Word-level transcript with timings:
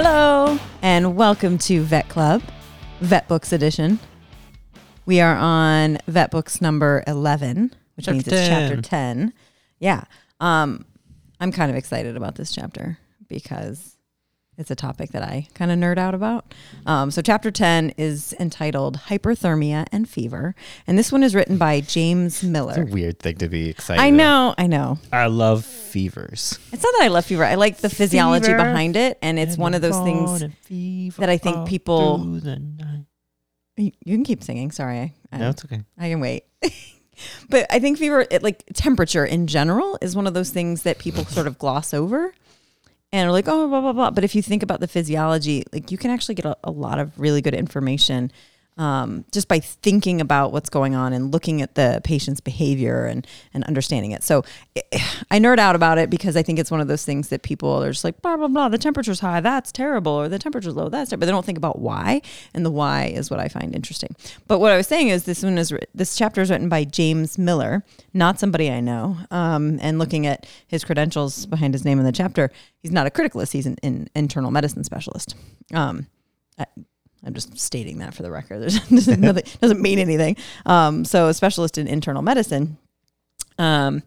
Hello, 0.00 0.56
and 0.80 1.16
welcome 1.16 1.58
to 1.58 1.82
Vet 1.82 2.08
Club, 2.08 2.40
Vet 3.00 3.26
Books 3.26 3.52
Edition. 3.52 3.98
We 5.06 5.20
are 5.20 5.34
on 5.36 5.98
Vet 6.06 6.30
Books 6.30 6.60
number 6.60 7.02
11, 7.08 7.74
which 7.96 8.06
Chapter 8.06 8.12
means 8.12 8.28
it's 8.28 8.46
chapter 8.46 8.80
10. 8.80 8.82
10. 8.82 9.32
Yeah. 9.80 10.04
Um, 10.38 10.84
I'm 11.40 11.50
kind 11.50 11.68
of 11.68 11.76
excited 11.76 12.16
about 12.16 12.36
this 12.36 12.52
chapter 12.52 12.96
because 13.26 13.96
it's 14.58 14.72
a 14.72 14.76
topic 14.76 15.12
that 15.12 15.22
I 15.22 15.46
kind 15.54 15.70
of 15.70 15.78
nerd 15.78 15.98
out 15.98 16.14
about. 16.14 16.52
Um, 16.84 17.12
so, 17.12 17.22
chapter 17.22 17.52
10 17.52 17.90
is 17.96 18.34
entitled 18.40 18.98
Hyperthermia 19.06 19.86
and 19.92 20.08
Fever. 20.08 20.56
And 20.86 20.98
this 20.98 21.12
one 21.12 21.22
is 21.22 21.34
written 21.34 21.58
by 21.58 21.80
James 21.80 22.42
Miller. 22.42 22.82
It's 22.82 22.90
a 22.90 22.92
weird 22.92 23.20
thing 23.20 23.36
to 23.36 23.48
be 23.48 23.68
excited. 23.68 24.02
I 24.02 24.06
about. 24.06 24.16
know, 24.16 24.54
I 24.58 24.66
know. 24.66 24.98
I 25.12 25.26
love 25.28 25.64
fevers. 25.64 26.58
It's 26.72 26.82
not 26.82 26.92
that 26.98 27.04
I 27.04 27.08
love 27.08 27.24
fever. 27.24 27.44
I 27.44 27.54
like 27.54 27.78
the 27.78 27.88
physiology 27.88 28.46
Fever. 28.46 28.58
behind 28.58 28.96
it. 28.96 29.18
And 29.22 29.38
it's 29.38 29.56
one 29.56 29.74
of 29.74 29.80
those 29.80 29.98
things 30.00 30.40
that 31.16 31.30
I 31.30 31.38
think 31.38 31.68
people- 31.68 32.18
You 33.76 33.92
you 34.04 34.16
can 34.16 34.24
keep 34.24 34.42
singing. 34.42 34.72
Sorry. 34.72 34.98
I, 34.98 35.14
I, 35.30 35.38
No, 35.38 35.50
it's 35.50 35.64
okay. 35.64 35.82
I 35.96 36.08
can 36.08 36.18
wait. 36.18 36.42
but 37.48 37.66
I 37.70 37.78
think 37.78 37.96
fever, 37.98 38.26
it, 38.28 38.42
like 38.42 38.64
temperature 38.74 39.24
in 39.24 39.46
general, 39.46 39.98
is 40.02 40.16
one 40.16 40.26
of 40.26 40.34
those 40.34 40.50
things 40.50 40.82
that 40.82 40.98
people 40.98 41.24
sort 41.26 41.46
of 41.46 41.58
gloss 41.58 41.94
over 41.94 42.34
and 43.12 43.28
are 43.28 43.32
like, 43.32 43.48
oh, 43.48 43.68
blah, 43.68 43.80
blah, 43.80 43.92
blah. 43.92 44.10
But 44.10 44.24
if 44.24 44.34
you 44.34 44.42
think 44.42 44.62
about 44.62 44.80
the 44.80 44.88
physiology, 44.88 45.64
like 45.72 45.90
you 45.90 45.98
can 45.98 46.10
actually 46.10 46.34
get 46.34 46.44
a, 46.44 46.56
a 46.64 46.70
lot 46.70 46.98
of 46.98 47.18
really 47.18 47.40
good 47.40 47.54
information 47.54 48.30
um, 48.78 49.24
just 49.32 49.48
by 49.48 49.58
thinking 49.58 50.20
about 50.20 50.52
what's 50.52 50.70
going 50.70 50.94
on 50.94 51.12
and 51.12 51.32
looking 51.32 51.60
at 51.60 51.74
the 51.74 52.00
patient's 52.04 52.40
behavior 52.40 53.04
and, 53.06 53.26
and 53.52 53.64
understanding 53.64 54.12
it. 54.12 54.22
So 54.22 54.44
it, 54.74 54.86
I 55.30 55.38
nerd 55.38 55.58
out 55.58 55.74
about 55.74 55.98
it 55.98 56.08
because 56.08 56.36
I 56.36 56.42
think 56.42 56.58
it's 56.58 56.70
one 56.70 56.80
of 56.80 56.88
those 56.88 57.04
things 57.04 57.28
that 57.28 57.42
people 57.42 57.82
are 57.82 57.90
just 57.90 58.04
like, 58.04 58.22
blah, 58.22 58.36
blah, 58.36 58.48
blah, 58.48 58.68
the 58.68 58.78
temperature's 58.78 59.20
high, 59.20 59.40
that's 59.40 59.72
terrible, 59.72 60.12
or 60.12 60.28
the 60.28 60.38
temperature's 60.38 60.74
low, 60.74 60.88
that's 60.88 61.10
terrible. 61.10 61.20
But 61.20 61.26
they 61.26 61.32
don't 61.32 61.44
think 61.44 61.58
about 61.58 61.80
why. 61.80 62.22
And 62.54 62.64
the 62.64 62.70
why 62.70 63.06
is 63.06 63.30
what 63.30 63.40
I 63.40 63.48
find 63.48 63.74
interesting. 63.74 64.14
But 64.46 64.60
what 64.60 64.72
I 64.72 64.76
was 64.76 64.86
saying 64.86 65.08
is 65.08 65.24
this 65.24 65.42
one 65.42 65.58
is, 65.58 65.74
this 65.94 66.16
chapter 66.16 66.40
is 66.40 66.50
written 66.50 66.68
by 66.68 66.84
James 66.84 67.36
Miller, 67.36 67.84
not 68.14 68.38
somebody 68.38 68.70
I 68.70 68.80
know. 68.80 69.16
Um, 69.30 69.78
and 69.82 69.98
looking 69.98 70.26
at 70.26 70.46
his 70.68 70.84
credentials 70.84 71.46
behind 71.46 71.74
his 71.74 71.84
name 71.84 71.98
in 71.98 72.04
the 72.04 72.12
chapter, 72.12 72.50
he's 72.80 72.92
not 72.92 73.06
a 73.06 73.10
criticalist, 73.10 73.52
he's 73.52 73.66
an, 73.66 73.76
an 73.82 74.08
internal 74.14 74.50
medicine 74.50 74.84
specialist. 74.84 75.34
Um, 75.74 76.06
I, 76.58 76.66
I'm 77.24 77.34
just 77.34 77.58
stating 77.58 77.98
that 77.98 78.14
for 78.14 78.22
the 78.22 78.30
record. 78.30 78.60
There's 78.62 78.78
doesn't, 78.86 79.20
nothing, 79.20 79.44
doesn't 79.60 79.80
mean 79.80 79.98
anything. 79.98 80.36
Um, 80.66 81.04
so 81.04 81.28
a 81.28 81.34
specialist 81.34 81.78
in 81.78 81.86
internal 81.88 82.22
medicine. 82.22 82.78
Um, 83.58 84.02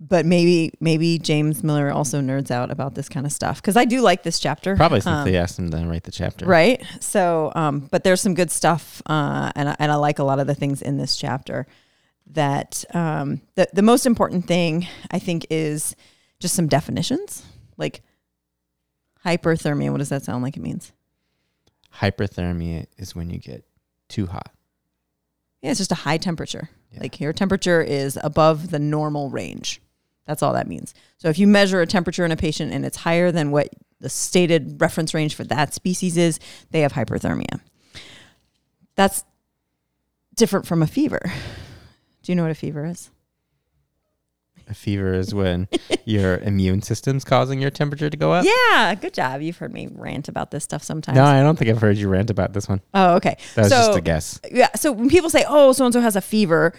but 0.00 0.24
maybe 0.24 0.72
maybe 0.80 1.18
James 1.18 1.64
Miller 1.64 1.90
also 1.90 2.20
nerds 2.20 2.50
out 2.50 2.70
about 2.70 2.94
this 2.94 3.08
kind 3.08 3.26
of 3.26 3.32
stuff 3.32 3.60
because 3.60 3.76
I 3.76 3.84
do 3.84 4.00
like 4.00 4.22
this 4.22 4.38
chapter. 4.38 4.76
Probably 4.76 5.00
since 5.00 5.12
Um, 5.12 5.24
they 5.24 5.36
asked 5.36 5.58
him 5.58 5.70
to 5.70 5.78
write 5.86 6.04
the 6.04 6.12
chapter. 6.12 6.46
Right. 6.46 6.82
So, 7.00 7.52
um, 7.56 7.80
but 7.90 8.04
there's 8.04 8.20
some 8.20 8.34
good 8.34 8.50
stuff, 8.50 9.02
uh, 9.06 9.50
and 9.56 9.70
I, 9.70 9.76
and 9.80 9.90
I 9.90 9.96
like 9.96 10.20
a 10.20 10.24
lot 10.24 10.38
of 10.38 10.46
the 10.46 10.54
things 10.54 10.82
in 10.82 10.98
this 10.98 11.16
chapter. 11.16 11.66
That 12.28 12.84
um, 12.94 13.40
the 13.56 13.68
the 13.72 13.82
most 13.82 14.06
important 14.06 14.46
thing 14.46 14.86
I 15.10 15.18
think 15.18 15.46
is 15.50 15.96
just 16.38 16.54
some 16.54 16.68
definitions, 16.68 17.44
like 17.76 18.02
hyperthermia. 19.24 19.90
What 19.90 19.98
does 19.98 20.10
that 20.10 20.22
sound 20.22 20.44
like? 20.44 20.56
It 20.56 20.60
means 20.60 20.92
Hyperthermia 21.98 22.86
is 22.96 23.14
when 23.14 23.30
you 23.30 23.38
get 23.38 23.64
too 24.08 24.26
hot. 24.26 24.52
yeah, 25.62 25.70
it's 25.70 25.78
just 25.78 25.92
a 25.92 25.96
high 25.96 26.16
temperature. 26.16 26.70
Yeah. 26.92 27.00
Like 27.00 27.20
your 27.20 27.32
temperature 27.32 27.82
is 27.82 28.18
above 28.22 28.70
the 28.70 28.78
normal 28.78 29.30
range. 29.30 29.80
That's 30.26 30.42
all 30.42 30.52
that 30.52 30.68
means. 30.68 30.94
So 31.18 31.28
if 31.28 31.38
you 31.38 31.46
measure 31.46 31.80
a 31.80 31.86
temperature 31.86 32.24
in 32.24 32.32
a 32.32 32.36
patient 32.36 32.72
and 32.72 32.84
it's 32.84 32.98
higher 32.98 33.32
than 33.32 33.50
what 33.50 33.68
the 34.00 34.08
stated 34.08 34.80
reference 34.80 35.12
range 35.14 35.34
for 35.34 35.44
that 35.44 35.74
species 35.74 36.16
is, 36.16 36.38
they 36.70 36.80
have 36.80 36.92
hyperthermia. 36.92 37.60
That's 38.94 39.24
different 40.36 40.66
from 40.66 40.82
a 40.82 40.86
fever. 40.86 41.20
Do 42.22 42.32
you 42.32 42.36
know 42.36 42.42
what 42.42 42.52
a 42.52 42.54
fever 42.54 42.84
is? 42.84 43.10
A 44.68 44.74
fever 44.74 45.14
is 45.14 45.34
when 45.34 45.68
your 46.04 46.38
immune 46.38 46.82
system's 46.82 47.24
causing 47.24 47.60
your 47.60 47.70
temperature 47.70 48.10
to 48.10 48.16
go 48.16 48.32
up. 48.32 48.44
Yeah, 48.44 48.94
good 48.94 49.14
job. 49.14 49.40
You've 49.40 49.56
heard 49.56 49.72
me 49.72 49.88
rant 49.90 50.28
about 50.28 50.50
this 50.50 50.64
stuff 50.64 50.82
sometimes. 50.82 51.16
No, 51.16 51.24
I 51.24 51.40
don't 51.42 51.58
think 51.58 51.70
I've 51.70 51.80
heard 51.80 51.96
you 51.96 52.08
rant 52.08 52.30
about 52.30 52.52
this 52.52 52.68
one. 52.68 52.80
oh, 52.94 53.14
okay. 53.16 53.36
That 53.54 53.62
was 53.62 53.70
so, 53.70 53.76
just 53.76 53.98
a 53.98 54.00
guess. 54.00 54.40
yeah 54.50 54.68
so 54.76 54.92
when 54.92 55.08
people 55.08 55.30
say 55.30 55.44
oh 55.48 55.72
so 55.72 55.84
and 55.84 55.92
so 55.92 56.00
has 56.00 56.16
a 56.16 56.20
fever 56.20 56.72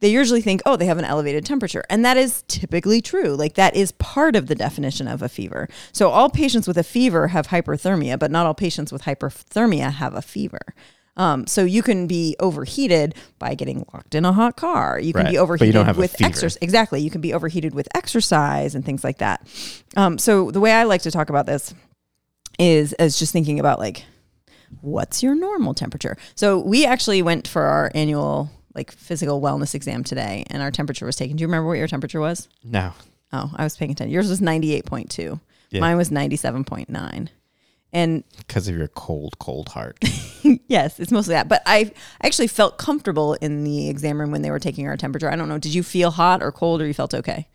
they 0.00 0.08
usually 0.08 0.40
think 0.40 0.60
oh 0.66 0.76
they 0.76 0.86
have 0.86 0.98
an 0.98 1.04
elevated 1.04 1.44
temperature 1.44 1.84
and 1.88 2.04
that 2.04 2.16
is 2.16 2.42
typically 2.48 3.00
true 3.00 3.34
like 3.34 3.54
that 3.54 3.74
is 3.76 3.92
part 3.92 4.36
of 4.36 4.46
the 4.46 4.54
definition 4.54 5.06
of 5.08 5.22
a 5.22 5.28
fever 5.28 5.68
so 5.92 6.08
all 6.10 6.28
patients 6.30 6.66
with 6.66 6.76
a 6.78 6.82
fever 6.84 7.28
have 7.28 7.48
hyperthermia 7.48 8.18
but 8.18 8.30
not 8.30 8.46
all 8.46 8.54
patients 8.54 8.92
with 8.92 9.02
hyperthermia 9.02 9.92
have 9.92 10.14
a 10.14 10.22
fever 10.22 10.74
um, 11.16 11.46
so 11.46 11.64
you 11.64 11.82
can 11.82 12.06
be 12.06 12.34
overheated 12.40 13.14
by 13.38 13.54
getting 13.54 13.84
locked 13.92 14.14
in 14.14 14.24
a 14.24 14.32
hot 14.32 14.56
car. 14.56 14.98
You 14.98 15.12
can 15.12 15.24
Right, 15.24 15.32
be 15.32 15.38
overheated 15.38 15.96
with 15.96 16.20
exercise. 16.22 16.58
Exactly. 16.62 17.00
You 17.00 17.10
can 17.10 17.20
be 17.20 17.34
overheated 17.34 17.74
with 17.74 17.88
exercise 17.94 18.74
and 18.74 18.84
things 18.84 19.04
like 19.04 19.18
that. 19.18 19.46
Um, 19.96 20.16
so 20.18 20.50
the 20.50 20.60
way 20.60 20.72
I 20.72 20.84
like 20.84 21.02
to 21.02 21.10
talk 21.10 21.28
about 21.28 21.46
this 21.46 21.74
is 22.58 22.92
as 22.94 23.18
just 23.18 23.32
thinking 23.32 23.60
about 23.60 23.78
like 23.78 24.04
what's 24.80 25.22
your 25.22 25.34
normal 25.34 25.74
temperature? 25.74 26.16
So 26.34 26.58
we 26.58 26.86
actually 26.86 27.20
went 27.22 27.46
for 27.46 27.62
our 27.62 27.90
annual 27.94 28.50
like 28.74 28.90
physical 28.90 29.40
wellness 29.42 29.74
exam 29.74 30.02
today 30.02 30.44
and 30.48 30.62
our 30.62 30.70
temperature 30.70 31.04
was 31.04 31.16
taken. 31.16 31.36
Do 31.36 31.42
you 31.42 31.46
remember 31.46 31.68
what 31.68 31.76
your 31.78 31.88
temperature 31.88 32.20
was? 32.20 32.48
No. 32.64 32.92
Oh, 33.34 33.50
I 33.54 33.64
was 33.64 33.76
paying 33.76 33.90
attention. 33.90 34.12
Yours 34.12 34.30
was 34.30 34.40
98.2. 34.40 35.38
Yeah. 35.70 35.80
Mine 35.80 35.96
was 35.98 36.08
97.9. 36.10 37.28
And 37.92 38.24
Because 38.38 38.68
of 38.68 38.76
your 38.76 38.88
cold, 38.88 39.38
cold 39.38 39.68
heart. 39.68 39.98
yes, 40.66 40.98
it's 40.98 41.12
mostly 41.12 41.34
that. 41.34 41.48
But 41.48 41.62
I 41.66 41.92
actually 42.22 42.46
felt 42.46 42.78
comfortable 42.78 43.34
in 43.34 43.64
the 43.64 43.88
exam 43.90 44.18
room 44.18 44.30
when 44.30 44.42
they 44.42 44.50
were 44.50 44.58
taking 44.58 44.88
our 44.88 44.96
temperature. 44.96 45.30
I 45.30 45.36
don't 45.36 45.48
know. 45.48 45.58
Did 45.58 45.74
you 45.74 45.82
feel 45.82 46.10
hot 46.10 46.42
or 46.42 46.52
cold 46.52 46.80
or 46.80 46.86
you 46.86 46.94
felt 46.94 47.12
okay? 47.12 47.48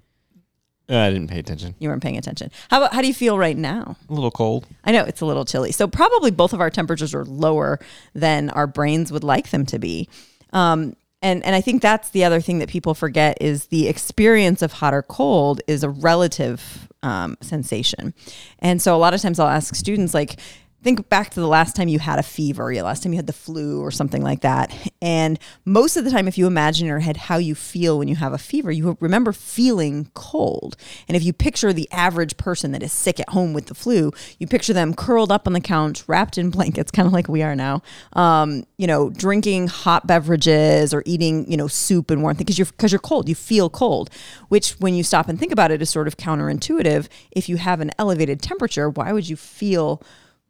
Uh, 0.89 0.97
I 0.99 1.09
didn't 1.09 1.29
pay 1.29 1.39
attention. 1.39 1.75
You 1.79 1.89
weren't 1.89 2.01
paying 2.01 2.17
attention. 2.17 2.49
How 2.69 2.77
about 2.77 2.93
how 2.93 3.01
do 3.01 3.07
you 3.07 3.13
feel 3.13 3.37
right 3.37 3.57
now? 3.57 3.97
A 4.09 4.13
little 4.13 4.31
cold. 4.31 4.67
I 4.85 4.91
know 4.91 5.03
it's 5.03 5.19
a 5.21 5.25
little 5.25 5.43
chilly. 5.43 5.71
So 5.73 5.87
probably 5.87 6.31
both 6.31 6.53
of 6.53 6.61
our 6.61 6.69
temperatures 6.69 7.13
are 7.13 7.25
lower 7.25 7.79
than 8.13 8.49
our 8.51 8.67
brains 8.67 9.11
would 9.11 9.23
like 9.23 9.49
them 9.49 9.65
to 9.65 9.79
be. 9.79 10.07
Um, 10.53 10.95
and 11.21 11.43
and 11.43 11.55
I 11.55 11.61
think 11.61 11.81
that's 11.81 12.09
the 12.09 12.23
other 12.23 12.41
thing 12.41 12.59
that 12.59 12.69
people 12.69 12.93
forget 12.93 13.37
is 13.41 13.67
the 13.67 13.87
experience 13.87 14.61
of 14.61 14.73
hot 14.73 14.93
or 14.93 15.01
cold 15.01 15.61
is 15.67 15.83
a 15.83 15.89
relative 15.89 16.87
um, 17.03 17.37
sensation. 17.41 18.13
And 18.59 18.81
so 18.81 18.95
a 18.95 18.97
lot 18.99 19.13
of 19.13 19.21
times 19.21 19.39
I'll 19.39 19.47
ask 19.47 19.75
students 19.75 20.13
like 20.13 20.39
think 20.83 21.09
back 21.09 21.31
to 21.31 21.39
the 21.39 21.47
last 21.47 21.75
time 21.75 21.87
you 21.87 21.99
had 21.99 22.19
a 22.19 22.23
fever, 22.23 22.71
the 22.73 22.81
last 22.83 23.03
time 23.03 23.11
you 23.11 23.17
had 23.17 23.27
the 23.27 23.33
flu 23.33 23.81
or 23.81 23.89
something 23.89 24.21
like 24.21 24.41
that. 24.41 24.71
And 25.01 25.39
most 25.65 25.97
of 25.97 26.05
the 26.05 26.11
time, 26.11 26.27
if 26.27 26.37
you 26.37 26.45
imagine 26.45 26.85
in 26.85 26.89
your 26.89 26.99
head 26.99 27.17
how 27.17 27.37
you 27.37 27.55
feel 27.55 27.97
when 27.97 28.07
you 28.07 28.15
have 28.15 28.31
a 28.31 28.37
fever, 28.37 28.71
you 28.71 28.95
remember 28.99 29.31
feeling 29.31 30.11
cold. 30.13 30.77
And 31.07 31.17
if 31.17 31.23
you 31.23 31.33
picture 31.33 31.73
the 31.73 31.89
average 31.91 32.37
person 32.37 32.71
that 32.73 32.83
is 32.83 32.91
sick 32.91 33.19
at 33.19 33.29
home 33.29 33.53
with 33.53 33.65
the 33.65 33.75
flu, 33.75 34.11
you 34.39 34.45
picture 34.45 34.71
them 34.71 34.93
curled 34.93 35.31
up 35.31 35.47
on 35.47 35.53
the 35.53 35.59
couch, 35.59 36.03
wrapped 36.07 36.37
in 36.37 36.49
blankets, 36.57 36.91
kind 36.91 37.07
of 37.07 37.13
like 37.13 37.27
we 37.27 37.41
are 37.41 37.55
now, 37.55 37.81
um, 38.13 38.63
you 38.77 38.87
know, 38.87 39.09
drinking 39.09 39.67
hot 39.67 40.05
beverages 40.05 40.93
or 40.93 41.01
eating, 41.05 41.49
you 41.49 41.57
know, 41.57 41.67
soup 41.67 42.11
and 42.11 42.21
warmth 42.21 42.37
because 42.37 42.59
you're 42.59 42.67
because 42.67 42.91
you're 42.91 42.99
cold. 42.99 43.27
You 43.27 43.35
feel 43.35 43.69
cold, 43.69 44.11
which 44.49 44.73
when 44.73 44.93
you 44.93 45.03
stop 45.03 45.27
and 45.27 45.39
think 45.39 45.51
about 45.51 45.71
it 45.71 45.81
is 45.81 45.89
sort 45.89 46.07
of 46.07 46.17
counterintuitive. 46.17 47.07
If 47.31 47.49
you 47.49 47.57
have 47.57 47.81
an 47.81 47.91
elevated 47.97 48.41
temperature, 48.41 48.89
why 48.89 49.11
would 49.11 49.27
you 49.27 49.35
feel 49.35 50.03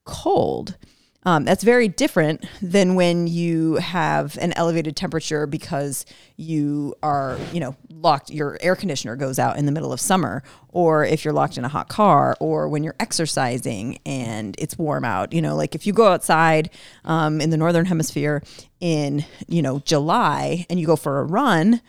cold. 0.08 0.78
Um, 1.24 1.44
that's 1.44 1.64
very 1.64 1.90
different 1.90 2.46
than 2.62 2.96
when 2.96 3.28
you 3.28 3.76
have 3.76 4.38
an 4.38 4.54
elevated 4.54 4.96
temperature 4.96 5.46
because 5.46 6.06
you 6.38 6.96
are, 7.04 7.38
you 7.52 7.60
know, 7.60 7.76
locked, 7.92 8.30
your 8.30 8.58
air 8.62 8.78
conditioner 8.78 9.18
goes 9.18 9.38
out 9.38 9.58
in 9.58 9.66
the 9.66 9.74
middle 9.74 9.92
of 9.92 10.00
summer, 10.00 10.42
or 10.70 11.04
if 11.04 11.26
you're 11.26 11.34
locked 11.34 11.58
in 11.58 11.66
a 11.66 11.68
hot 11.68 11.90
car, 11.90 12.38
or 12.40 12.70
when 12.70 12.82
you're 12.82 12.96
exercising 13.02 14.00
and 14.06 14.56
it's 14.58 14.78
warm 14.78 15.04
out. 15.04 15.34
You 15.34 15.42
know, 15.42 15.56
like 15.58 15.76
if 15.76 15.86
you 15.86 15.92
go 15.92 16.08
outside 16.08 16.70
um, 17.04 17.42
in 17.42 17.50
the 17.50 17.58
Northern 17.58 17.88
Hemisphere 17.88 18.42
in, 18.80 19.26
you 19.50 19.62
know, 19.62 19.80
July 19.80 20.66
and 20.70 20.80
you 20.80 20.86
go 20.86 20.96
for 20.96 21.20
a 21.20 21.26
run, 21.26 21.82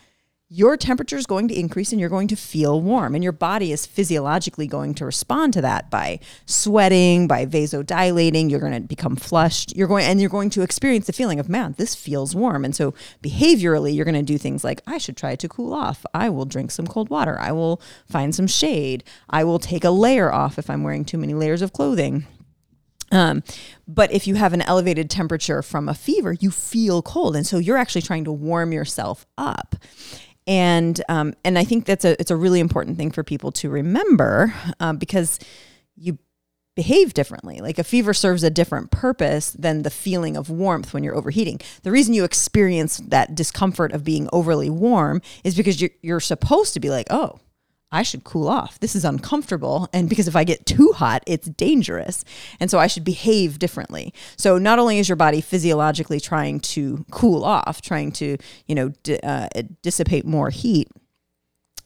your 0.51 0.75
temperature 0.75 1.15
is 1.15 1.27
going 1.27 1.47
to 1.47 1.53
increase 1.53 1.91
and 1.91 2.01
you're 2.01 2.09
going 2.09 2.27
to 2.27 2.35
feel 2.35 2.81
warm 2.81 3.13
and 3.13 3.23
your 3.23 3.31
body 3.33 3.71
is 3.71 3.85
physiologically 3.85 4.65
going 4.65 4.95
to 4.95 5.05
respond 5.05 5.53
to 5.53 5.61
that 5.61 5.91
by 5.91 6.19
sweating 6.47 7.27
by 7.27 7.45
vasodilating 7.45 8.49
you're 8.49 8.59
going 8.59 8.73
to 8.73 8.79
become 8.79 9.15
flushed 9.15 9.75
you're 9.75 9.87
going 9.87 10.03
and 10.03 10.19
you're 10.19 10.29
going 10.29 10.49
to 10.49 10.63
experience 10.63 11.05
the 11.05 11.13
feeling 11.13 11.39
of 11.39 11.47
man 11.47 11.75
this 11.77 11.93
feels 11.93 12.35
warm. 12.35 12.65
And 12.65 12.75
so 12.75 12.95
behaviorally 13.21 13.95
you're 13.95 14.05
going 14.05 14.15
to 14.15 14.23
do 14.23 14.39
things 14.39 14.63
like 14.63 14.81
i 14.87 14.97
should 14.97 15.15
try 15.15 15.35
to 15.35 15.47
cool 15.47 15.73
off. 15.73 16.03
I 16.13 16.29
will 16.29 16.45
drink 16.45 16.71
some 16.71 16.87
cold 16.87 17.09
water. 17.09 17.39
I 17.39 17.51
will 17.51 17.79
find 18.07 18.33
some 18.33 18.47
shade. 18.47 19.03
I 19.29 19.43
will 19.43 19.59
take 19.59 19.83
a 19.83 19.91
layer 19.91 20.31
off 20.31 20.57
if 20.57 20.69
i'm 20.69 20.83
wearing 20.83 21.05
too 21.05 21.19
many 21.19 21.35
layers 21.35 21.61
of 21.61 21.73
clothing. 21.73 22.25
Um, 23.11 23.43
but 23.87 24.11
if 24.11 24.27
you 24.27 24.35
have 24.35 24.53
an 24.53 24.61
elevated 24.61 25.09
temperature 25.09 25.63
from 25.63 25.89
a 25.89 25.95
fever, 25.95 26.33
you 26.33 26.51
feel 26.51 27.01
cold, 27.01 27.35
and 27.35 27.45
so 27.45 27.57
you're 27.57 27.77
actually 27.77 28.03
trying 28.03 28.23
to 28.25 28.31
warm 28.31 28.71
yourself 28.71 29.25
up. 29.35 29.75
And 30.49 30.99
um, 31.07 31.35
and 31.45 31.59
I 31.59 31.63
think 31.63 31.85
that's 31.85 32.03
a 32.03 32.19
it's 32.19 32.31
a 32.31 32.35
really 32.35 32.59
important 32.59 32.97
thing 32.97 33.11
for 33.11 33.23
people 33.23 33.51
to 33.53 33.69
remember 33.69 34.51
um, 34.79 34.97
because 34.97 35.37
you 35.95 36.17
behave 36.75 37.13
differently. 37.13 37.59
Like 37.59 37.77
a 37.77 37.83
fever 37.83 38.15
serves 38.15 38.41
a 38.41 38.49
different 38.49 38.89
purpose 38.89 39.51
than 39.51 39.83
the 39.83 39.91
feeling 39.91 40.35
of 40.35 40.49
warmth 40.49 40.91
when 40.91 41.03
you're 41.03 41.15
overheating. 41.15 41.59
The 41.83 41.91
reason 41.91 42.15
you 42.15 42.23
experience 42.23 42.97
that 42.97 43.35
discomfort 43.35 43.91
of 43.91 44.03
being 44.03 44.27
overly 44.33 44.71
warm 44.71 45.21
is 45.43 45.55
because 45.55 45.79
you're, 45.79 45.91
you're 46.01 46.19
supposed 46.19 46.73
to 46.73 46.79
be 46.79 46.89
like, 46.89 47.07
oh, 47.11 47.39
I 47.91 48.03
should 48.03 48.23
cool 48.23 48.47
off. 48.47 48.79
This 48.79 48.95
is 48.95 49.03
uncomfortable. 49.03 49.89
And 49.93 50.09
because 50.09 50.27
if 50.27 50.35
I 50.35 50.43
get 50.43 50.65
too 50.65 50.91
hot, 50.95 51.23
it's 51.25 51.47
dangerous. 51.49 52.23
And 52.59 52.69
so 52.69 52.77
I 52.77 52.87
should 52.87 53.03
behave 53.03 53.57
differently. 53.57 54.13
So 54.37 54.57
not 54.57 54.77
only 54.79 54.99
is 54.99 55.09
your 55.09 55.15
body 55.15 55.41
physiologically 55.41 56.19
trying 56.19 56.59
to 56.61 57.05
cool 57.09 57.43
off, 57.43 57.81
trying 57.81 58.11
to, 58.13 58.37
you 58.67 58.75
know, 58.75 58.89
di- 59.03 59.19
uh, 59.21 59.47
dissipate 59.81 60.25
more 60.25 60.51
heat, 60.51 60.87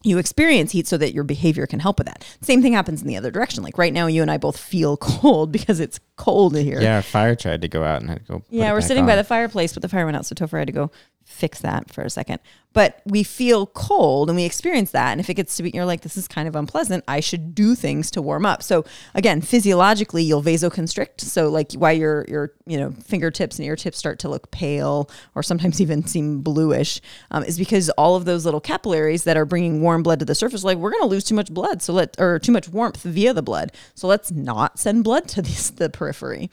you 0.06 0.18
experience 0.18 0.72
heat 0.74 0.86
so 0.86 0.98
that 0.98 1.14
your 1.14 1.24
behavior 1.24 1.66
can 1.66 1.80
help 1.80 1.98
with 1.98 2.08
that. 2.08 2.26
Same 2.42 2.62
thing 2.62 2.74
happens 2.74 3.02
in 3.02 3.08
the 3.08 3.16
other 3.16 3.32
direction. 3.32 3.64
Like 3.64 3.78
right 3.78 3.94
now, 3.94 4.08
you 4.08 4.22
and 4.22 4.30
I 4.30 4.38
both 4.38 4.58
feel 4.58 4.98
cold 5.02 5.52
because 5.54 5.80
it's 5.80 6.00
cold 6.18 6.56
in 6.58 6.66
here. 6.66 6.82
Yeah, 6.82 6.98
our 6.98 7.02
fire 7.02 7.36
tried 7.36 7.62
to 7.62 7.70
go 7.70 7.84
out 7.84 8.02
and 8.02 8.10
had 8.10 8.26
to 8.26 8.34
go. 8.34 8.44
Yeah, 8.50 8.74
we're 8.74 8.82
sitting 8.82 9.06
by 9.06 9.16
the 9.16 9.24
fireplace, 9.24 9.74
but 9.74 9.82
the 9.82 9.88
fire 9.90 10.04
went 10.04 10.18
out, 10.18 10.26
so 10.26 10.36
Topher 10.36 10.60
had 10.60 10.68
to 10.68 10.74
go 10.74 10.92
fix 11.24 11.60
that 11.60 11.92
for 11.92 12.02
a 12.02 12.10
second. 12.10 12.40
But 12.74 13.02
we 13.06 13.22
feel 13.22 13.68
cold 13.68 14.30
and 14.30 14.36
we 14.36 14.46
experience 14.46 14.92
that. 14.92 15.12
And 15.12 15.20
if 15.20 15.30
it 15.30 15.36
gets 15.36 15.56
to 15.58 15.64
be, 15.64 15.70
you're 15.74 15.86
like, 15.86 16.02
this 16.02 16.18
is 16.18 16.28
kind 16.28 16.48
of 16.48 16.56
unpleasant. 16.56 17.04
I 17.08 17.20
should 17.20 17.54
do 17.54 17.75
things 17.75 18.10
to 18.12 18.22
warm 18.22 18.48
up. 18.48 18.64
So 18.64 18.84
again, 19.14 19.42
physiologically, 19.42 20.24
you'll 20.24 20.42
vasoconstrict. 20.42 21.22
So 21.22 21.50
like 21.50 21.74
why 21.74 21.92
your 21.92 22.25
your 22.28 22.54
you 22.66 22.80
know 22.80 22.92
fingertips 23.06 23.60
and 23.60 23.68
ear 23.68 23.75
tips 23.75 24.00
start 24.00 24.18
to 24.20 24.30
look 24.30 24.50
pale 24.50 25.10
or 25.36 25.44
sometimes 25.44 25.80
even 25.81 26.06
seem 26.06 26.42
bluish 26.42 27.00
um, 27.30 27.44
is 27.44 27.60
because 27.60 27.90
all 27.92 28.16
of 28.16 28.26
those 28.26 28.44
little 28.44 28.62
capillaries 28.62 29.24
that 29.26 29.38
are 29.38 29.46
bringing 29.46 29.81
warm 29.81 30.02
blood 30.02 30.19
to 30.19 30.26
the 30.26 30.36
surface, 30.36 30.64
like 30.64 30.80
we're 30.80 30.92
going 30.92 31.04
to 31.04 31.08
lose 31.08 31.24
too 31.24 31.36
much 31.36 31.54
blood, 31.54 31.81
so 31.81 31.94
let 31.94 32.19
or 32.19 32.40
too 32.40 32.52
much 32.52 32.68
warmth 32.69 33.04
via 33.04 33.34
the 33.34 33.44
blood. 33.44 33.72
So 33.94 34.08
let's 34.08 34.31
not 34.31 34.80
send 34.80 35.04
blood 35.04 35.28
to 35.30 35.42
this, 35.44 35.69
the 35.69 35.92
periphery. 35.92 36.50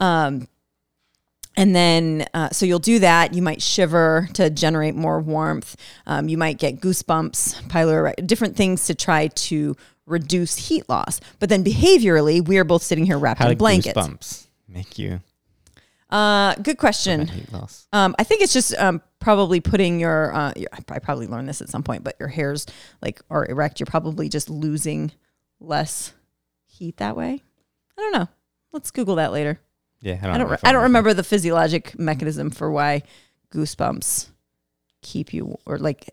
Um, 0.00 0.48
and 1.56 1.74
then, 1.74 2.26
uh, 2.34 2.50
so 2.50 2.64
you'll 2.66 2.78
do 2.78 2.98
that. 3.00 3.34
You 3.34 3.42
might 3.42 3.60
shiver 3.62 4.28
to 4.34 4.50
generate 4.50 4.94
more 4.94 5.20
warmth. 5.20 5.76
Um, 6.06 6.28
you 6.28 6.38
might 6.38 6.58
get 6.58 6.80
goosebumps, 6.80 7.68
piloerect, 7.68 8.26
different 8.26 8.56
things 8.56 8.86
to 8.86 8.94
try 8.94 9.28
to 9.28 9.76
reduce 10.06 10.56
heat 10.56 10.88
loss. 10.88 11.20
But 11.38 11.48
then 11.48 11.62
behaviorally, 11.64 12.46
we 12.46 12.58
are 12.58 12.64
both 12.64 12.82
sitting 12.82 13.06
here 13.06 13.18
wrapped 13.18 13.40
How 13.40 13.48
in 13.50 13.58
blankets. 13.58 13.96
goosebumps 13.98 14.46
make 14.68 14.98
you 14.98 15.20
Uh, 16.10 16.54
good 16.56 16.78
question. 16.78 17.26
heat 17.28 17.52
loss? 17.52 17.86
Um, 17.92 18.14
I 18.18 18.24
think 18.24 18.42
it's 18.42 18.52
just 18.52 18.74
um, 18.78 19.00
probably 19.20 19.60
putting 19.60 20.00
your, 20.00 20.34
uh, 20.34 20.52
your. 20.56 20.68
I 20.88 20.98
probably 20.98 21.26
learned 21.28 21.48
this 21.48 21.60
at 21.62 21.68
some 21.68 21.82
point, 21.84 22.02
but 22.02 22.16
your 22.18 22.28
hairs 22.28 22.66
like 23.02 23.20
are 23.30 23.46
erect. 23.46 23.78
You're 23.78 23.86
probably 23.86 24.28
just 24.28 24.50
losing 24.50 25.12
less 25.60 26.12
heat 26.66 26.96
that 26.96 27.16
way. 27.16 27.42
I 27.96 28.00
don't 28.00 28.12
know. 28.12 28.28
Let's 28.72 28.90
Google 28.90 29.16
that 29.16 29.30
later. 29.30 29.60
Yeah, 30.00 30.18
I 30.22 30.26
don't. 30.26 30.34
I 30.34 30.38
don't. 30.38 30.50
Re- 30.50 30.58
I 30.64 30.72
don't 30.72 30.82
remember 30.82 31.14
the 31.14 31.24
physiologic 31.24 31.98
mechanism 31.98 32.50
for 32.50 32.70
why 32.70 33.02
goosebumps 33.52 34.28
keep 35.02 35.32
you, 35.34 35.56
or 35.66 35.78
like, 35.78 36.08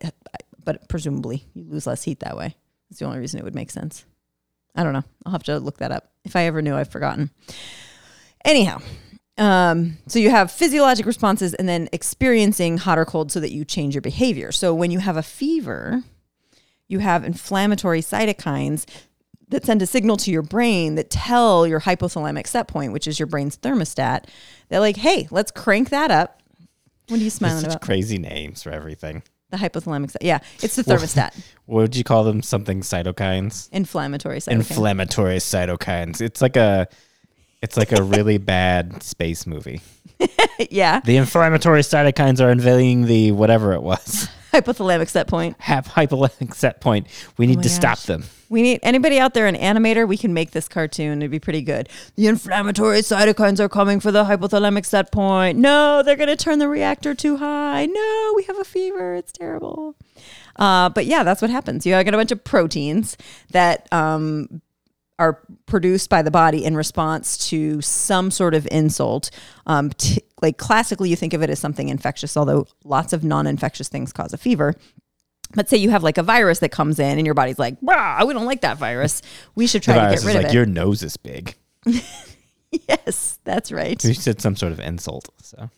but 0.64 0.88
presumably 0.88 1.44
you 1.54 1.64
lose 1.64 1.86
less 1.86 2.02
heat 2.02 2.20
that 2.20 2.36
way. 2.36 2.56
It's 2.90 3.00
the 3.00 3.06
only 3.06 3.18
reason 3.18 3.38
it 3.38 3.44
would 3.44 3.54
make 3.54 3.70
sense. 3.70 4.04
I 4.74 4.84
don't 4.84 4.92
know. 4.92 5.04
I'll 5.24 5.32
have 5.32 5.42
to 5.44 5.58
look 5.58 5.78
that 5.78 5.92
up. 5.92 6.10
If 6.24 6.36
I 6.36 6.44
ever 6.44 6.62
knew, 6.62 6.74
I've 6.74 6.90
forgotten. 6.90 7.30
Anyhow, 8.44 8.80
um, 9.36 9.98
so 10.06 10.18
you 10.18 10.30
have 10.30 10.50
physiologic 10.50 11.06
responses 11.06 11.54
and 11.54 11.68
then 11.68 11.88
experiencing 11.92 12.78
hot 12.78 12.98
or 12.98 13.04
cold 13.04 13.32
so 13.32 13.40
that 13.40 13.52
you 13.52 13.64
change 13.64 13.94
your 13.94 14.02
behavior. 14.02 14.52
So 14.52 14.74
when 14.74 14.90
you 14.90 14.98
have 14.98 15.16
a 15.16 15.22
fever, 15.22 16.02
you 16.88 16.98
have 16.98 17.24
inflammatory 17.24 18.00
cytokines 18.00 18.84
that 19.50 19.64
send 19.64 19.80
a 19.82 19.86
signal 19.86 20.16
to 20.18 20.30
your 20.30 20.42
brain 20.42 20.94
that 20.96 21.10
tell 21.10 21.66
your 21.66 21.80
hypothalamic 21.80 22.46
set 22.46 22.68
point, 22.68 22.92
which 22.92 23.06
is 23.06 23.18
your 23.18 23.26
brain's 23.26 23.56
thermostat, 23.56 24.24
that 24.68 24.78
like, 24.80 24.96
hey, 24.96 25.26
let's 25.30 25.50
crank 25.50 25.90
that 25.90 26.10
up. 26.10 26.40
What 27.08 27.14
are 27.14 27.18
you 27.18 27.24
There's 27.24 27.34
smiling 27.34 27.60
such 27.62 27.70
about? 27.70 27.80
crazy 27.80 28.18
names 28.18 28.62
for 28.62 28.70
everything. 28.70 29.22
The 29.50 29.56
hypothalamic 29.56 30.10
set. 30.10 30.22
Yeah, 30.22 30.40
it's 30.62 30.76
the 30.76 30.82
thermostat. 30.84 31.34
What 31.64 31.82
would 31.82 31.96
you 31.96 32.04
call 32.04 32.24
them? 32.24 32.42
Something 32.42 32.82
cytokines. 32.82 33.70
Inflammatory 33.72 34.40
cytokines. 34.40 34.52
Inflammatory 34.52 35.36
cytokines. 35.38 36.20
It's 36.20 36.42
like 36.42 36.56
a. 36.56 36.86
It's 37.62 37.76
like 37.76 37.90
a 37.92 38.02
really 38.02 38.36
bad 38.56 39.02
space 39.02 39.46
movie. 39.46 39.80
yeah, 40.70 41.00
The 41.00 41.16
inflammatory 41.16 41.80
cytokines 41.80 42.40
are 42.44 42.50
invading 42.50 43.06
the 43.06 43.32
whatever 43.32 43.72
it 43.72 43.82
was. 43.82 44.28
hypothalamic 44.52 45.08
set 45.08 45.26
point. 45.28 45.56
Have 45.60 45.86
hypothalamic 45.86 46.54
set 46.54 46.80
point. 46.80 47.06
We 47.36 47.46
need 47.46 47.56
my 47.56 47.62
to 47.62 47.68
stop 47.68 48.00
them. 48.00 48.24
We 48.50 48.62
need 48.62 48.80
anybody 48.82 49.18
out 49.18 49.34
there, 49.34 49.46
an 49.46 49.56
animator, 49.56 50.08
we 50.08 50.16
can 50.16 50.32
make 50.32 50.52
this 50.52 50.68
cartoon. 50.68 51.20
It'd 51.20 51.30
be 51.30 51.38
pretty 51.38 51.60
good. 51.60 51.88
The 52.16 52.28
inflammatory 52.28 53.00
cytokines 53.00 53.60
are 53.60 53.68
coming 53.68 54.00
for 54.00 54.10
the 54.10 54.24
hypothalamic 54.24 54.86
set 54.86 55.12
point. 55.12 55.58
No, 55.58 56.02
they're 56.02 56.16
going 56.16 56.28
to 56.30 56.36
turn 56.36 56.58
the 56.58 56.68
reactor 56.68 57.14
too 57.14 57.36
high. 57.36 57.84
No, 57.84 58.32
we 58.36 58.44
have 58.44 58.58
a 58.58 58.64
fever. 58.64 59.14
It's 59.14 59.32
terrible. 59.32 59.96
Uh, 60.56 60.88
but 60.88 61.04
yeah, 61.04 61.24
that's 61.24 61.42
what 61.42 61.50
happens. 61.50 61.84
You 61.84 61.92
get 62.02 62.14
a 62.14 62.16
bunch 62.16 62.32
of 62.32 62.42
proteins 62.42 63.16
that 63.50 63.86
um, 63.92 64.62
are 65.18 65.40
produced 65.66 66.10
by 66.10 66.22
the 66.22 66.30
body 66.30 66.64
in 66.64 66.76
response 66.76 67.48
to 67.48 67.80
some 67.80 68.30
sort 68.30 68.54
of 68.54 68.68
insult. 68.70 69.30
Um, 69.66 69.90
t- 69.90 70.22
like 70.40 70.58
classically, 70.58 71.10
you 71.10 71.16
think 71.16 71.34
of 71.34 71.42
it 71.42 71.50
as 71.50 71.58
something 71.58 71.88
infectious, 71.88 72.36
although 72.36 72.66
lots 72.84 73.12
of 73.12 73.24
non 73.24 73.46
infectious 73.46 73.88
things 73.88 74.12
cause 74.12 74.32
a 74.32 74.38
fever. 74.38 74.74
But 75.54 75.68
say 75.68 75.78
you 75.78 75.90
have 75.90 76.02
like 76.02 76.18
a 76.18 76.22
virus 76.22 76.58
that 76.58 76.70
comes 76.70 76.98
in 76.98 77.18
and 77.18 77.26
your 77.26 77.34
body's 77.34 77.58
like, 77.58 77.76
wow, 77.80 78.24
we 78.26 78.34
don't 78.34 78.44
like 78.44 78.60
that 78.60 78.76
virus. 78.76 79.22
We 79.54 79.66
should 79.66 79.82
try 79.82 79.94
to 79.94 80.14
get 80.14 80.24
rid 80.24 80.34
like 80.34 80.34
of 80.36 80.40
it. 80.40 80.44
Like 80.48 80.54
your 80.54 80.66
nose 80.66 81.02
is 81.02 81.16
big. 81.16 81.54
yes, 82.70 83.38
that's 83.44 83.72
right. 83.72 84.02
You 84.04 84.14
said 84.14 84.42
some 84.42 84.56
sort 84.56 84.72
of 84.72 84.80
insult. 84.80 85.30
So 85.42 85.70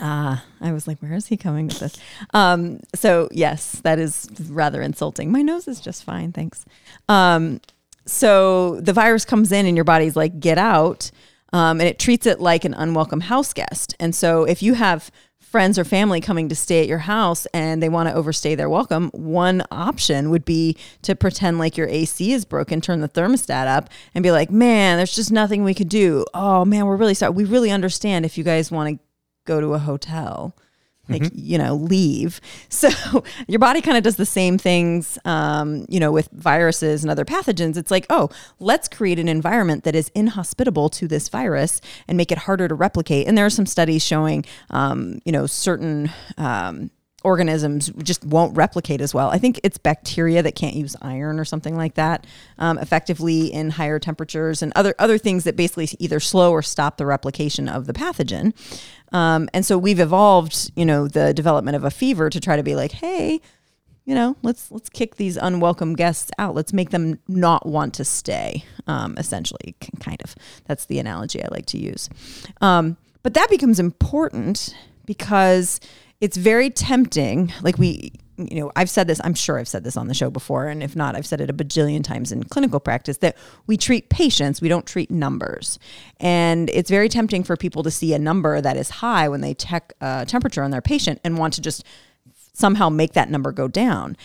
Ah, 0.00 0.44
I 0.60 0.72
was 0.72 0.86
like, 0.86 1.00
where 1.00 1.14
is 1.14 1.26
he 1.26 1.36
coming 1.36 1.66
with 1.66 1.80
this? 1.80 1.96
Um, 2.32 2.80
so 2.94 3.28
yes, 3.32 3.80
that 3.82 3.98
is 3.98 4.28
rather 4.48 4.80
insulting. 4.80 5.32
My 5.32 5.42
nose 5.42 5.66
is 5.66 5.80
just 5.80 6.04
fine, 6.04 6.30
thanks. 6.32 6.64
Um, 7.08 7.60
so 8.08 8.80
the 8.80 8.92
virus 8.92 9.24
comes 9.24 9.52
in 9.52 9.66
and 9.66 9.76
your 9.76 9.84
body's 9.84 10.16
like, 10.16 10.40
get 10.40 10.58
out. 10.58 11.10
Um, 11.52 11.80
and 11.80 11.88
it 11.88 11.98
treats 11.98 12.26
it 12.26 12.40
like 12.40 12.64
an 12.64 12.74
unwelcome 12.74 13.20
house 13.20 13.52
guest. 13.52 13.94
And 13.98 14.14
so 14.14 14.44
if 14.44 14.62
you 14.62 14.74
have 14.74 15.10
friends 15.48 15.78
or 15.78 15.84
family 15.84 16.20
coming 16.20 16.48
to 16.50 16.54
stay 16.54 16.82
at 16.82 16.86
your 16.86 16.98
house 16.98 17.46
and 17.54 17.82
they 17.82 17.88
want 17.88 18.08
to 18.08 18.14
overstay 18.14 18.54
their 18.54 18.68
welcome, 18.68 19.08
one 19.14 19.62
option 19.70 20.28
would 20.28 20.44
be 20.44 20.76
to 21.00 21.16
pretend 21.16 21.58
like 21.58 21.76
your 21.76 21.88
AC 21.88 22.32
is 22.32 22.44
broken, 22.44 22.82
turn 22.82 23.00
the 23.00 23.08
thermostat 23.08 23.66
up, 23.66 23.88
and 24.14 24.22
be 24.22 24.30
like, 24.30 24.50
man, 24.50 24.98
there's 24.98 25.14
just 25.14 25.32
nothing 25.32 25.64
we 25.64 25.72
could 25.72 25.88
do. 25.88 26.26
Oh 26.34 26.66
man, 26.66 26.84
we're 26.84 26.96
really 26.96 27.14
sorry. 27.14 27.32
We 27.32 27.44
really 27.44 27.70
understand 27.70 28.26
if 28.26 28.36
you 28.36 28.44
guys 28.44 28.70
want 28.70 28.98
to 28.98 29.04
go 29.46 29.60
to 29.60 29.72
a 29.72 29.78
hotel 29.78 30.54
like 31.08 31.30
you 31.34 31.58
know 31.58 31.74
leave. 31.74 32.40
So 32.70 33.24
your 33.48 33.58
body 33.58 33.80
kind 33.80 33.96
of 33.96 34.04
does 34.04 34.16
the 34.16 34.26
same 34.26 34.56
things 34.56 35.18
um, 35.24 35.84
you 35.88 35.98
know 35.98 36.12
with 36.12 36.28
viruses 36.32 37.02
and 37.02 37.10
other 37.10 37.24
pathogens. 37.24 37.76
It's 37.76 37.90
like 37.90 38.06
oh 38.10 38.30
let's 38.60 38.88
create 38.88 39.18
an 39.18 39.28
environment 39.28 39.84
that 39.84 39.94
is 39.94 40.10
inhospitable 40.14 40.90
to 40.90 41.08
this 41.08 41.28
virus 41.28 41.80
and 42.06 42.16
make 42.16 42.30
it 42.30 42.38
harder 42.38 42.68
to 42.68 42.74
replicate. 42.74 43.26
And 43.26 43.36
there 43.36 43.46
are 43.46 43.50
some 43.50 43.66
studies 43.66 44.04
showing 44.04 44.44
um, 44.70 45.20
you 45.24 45.32
know 45.32 45.46
certain 45.46 46.10
um, 46.36 46.90
organisms 47.24 47.90
just 48.02 48.24
won't 48.24 48.56
replicate 48.56 49.00
as 49.00 49.12
well. 49.12 49.30
I 49.30 49.38
think 49.38 49.60
it's 49.64 49.76
bacteria 49.76 50.42
that 50.42 50.54
can't 50.54 50.76
use 50.76 50.94
iron 51.02 51.40
or 51.40 51.44
something 51.44 51.76
like 51.76 51.94
that 51.94 52.26
um, 52.58 52.78
effectively 52.78 53.46
in 53.46 53.70
higher 53.70 53.98
temperatures 53.98 54.62
and 54.62 54.72
other 54.76 54.94
other 54.98 55.18
things 55.18 55.44
that 55.44 55.56
basically 55.56 55.88
either 55.98 56.20
slow 56.20 56.52
or 56.52 56.62
stop 56.62 56.96
the 56.96 57.06
replication 57.06 57.68
of 57.68 57.86
the 57.86 57.92
pathogen. 57.92 58.54
Um, 59.12 59.48
and 59.52 59.66
so 59.66 59.78
we've 59.78 60.00
evolved, 60.00 60.70
you 60.76 60.84
know, 60.84 61.08
the 61.08 61.34
development 61.34 61.76
of 61.76 61.84
a 61.84 61.90
fever 61.90 62.30
to 62.30 62.40
try 62.40 62.56
to 62.56 62.62
be 62.62 62.76
like, 62.76 62.92
hey, 62.92 63.40
you 64.04 64.14
know, 64.14 64.36
let's 64.42 64.70
let's 64.70 64.88
kick 64.88 65.16
these 65.16 65.36
unwelcome 65.36 65.94
guests 65.94 66.30
out. 66.38 66.54
Let's 66.54 66.72
make 66.72 66.90
them 66.90 67.18
not 67.28 67.66
want 67.66 67.94
to 67.94 68.04
stay. 68.04 68.64
Um, 68.86 69.18
essentially, 69.18 69.74
kind 70.00 70.22
of. 70.22 70.34
That's 70.66 70.86
the 70.86 70.98
analogy 70.98 71.42
I 71.42 71.48
like 71.50 71.66
to 71.66 71.78
use. 71.78 72.08
Um, 72.60 72.96
but 73.22 73.34
that 73.34 73.50
becomes 73.50 73.78
important 73.78 74.74
because 75.04 75.80
it's 76.20 76.36
very 76.36 76.70
tempting. 76.70 77.52
Like 77.62 77.78
we, 77.78 78.12
you 78.36 78.60
know, 78.60 78.72
I've 78.76 78.90
said 78.90 79.06
this. 79.06 79.20
I'm 79.22 79.34
sure 79.34 79.58
I've 79.58 79.68
said 79.68 79.84
this 79.84 79.96
on 79.96 80.08
the 80.08 80.14
show 80.14 80.30
before, 80.30 80.66
and 80.66 80.82
if 80.82 80.96
not, 80.96 81.16
I've 81.16 81.26
said 81.26 81.40
it 81.40 81.50
a 81.50 81.52
bajillion 81.52 82.02
times 82.02 82.32
in 82.32 82.44
clinical 82.44 82.80
practice 82.80 83.18
that 83.18 83.36
we 83.66 83.76
treat 83.76 84.08
patients, 84.08 84.60
we 84.60 84.68
don't 84.68 84.86
treat 84.86 85.10
numbers, 85.10 85.78
and 86.18 86.70
it's 86.70 86.90
very 86.90 87.08
tempting 87.08 87.44
for 87.44 87.56
people 87.56 87.82
to 87.82 87.90
see 87.90 88.14
a 88.14 88.18
number 88.18 88.60
that 88.60 88.76
is 88.76 88.90
high 88.90 89.28
when 89.28 89.40
they 89.40 89.54
check 89.54 89.92
uh, 90.00 90.24
temperature 90.24 90.62
on 90.62 90.70
their 90.70 90.82
patient 90.82 91.20
and 91.24 91.38
want 91.38 91.54
to 91.54 91.60
just 91.60 91.84
somehow 92.52 92.88
make 92.88 93.12
that 93.12 93.30
number 93.30 93.52
go 93.52 93.68
down. 93.68 94.16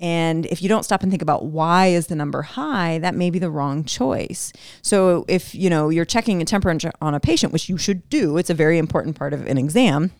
And 0.00 0.46
if 0.46 0.62
you 0.62 0.68
don't 0.68 0.84
stop 0.84 1.02
and 1.02 1.12
think 1.12 1.22
about 1.22 1.44
why 1.44 1.88
is 1.88 2.06
the 2.06 2.16
number 2.16 2.42
high, 2.42 2.98
that 2.98 3.14
may 3.14 3.28
be 3.30 3.38
the 3.38 3.50
wrong 3.50 3.84
choice. 3.84 4.52
So 4.80 5.26
if 5.28 5.54
you 5.54 5.68
know 5.68 5.90
you're 5.90 6.06
checking 6.06 6.40
a 6.40 6.46
temperature 6.46 6.92
on 7.00 7.14
a 7.14 7.20
patient, 7.20 7.52
which 7.52 7.68
you 7.68 7.76
should 7.76 8.08
do, 8.08 8.38
it's 8.38 8.50
a 8.50 8.54
very 8.54 8.78
important 8.78 9.16
part 9.16 9.34
of 9.34 9.46
an 9.46 9.58
exam. 9.58 10.10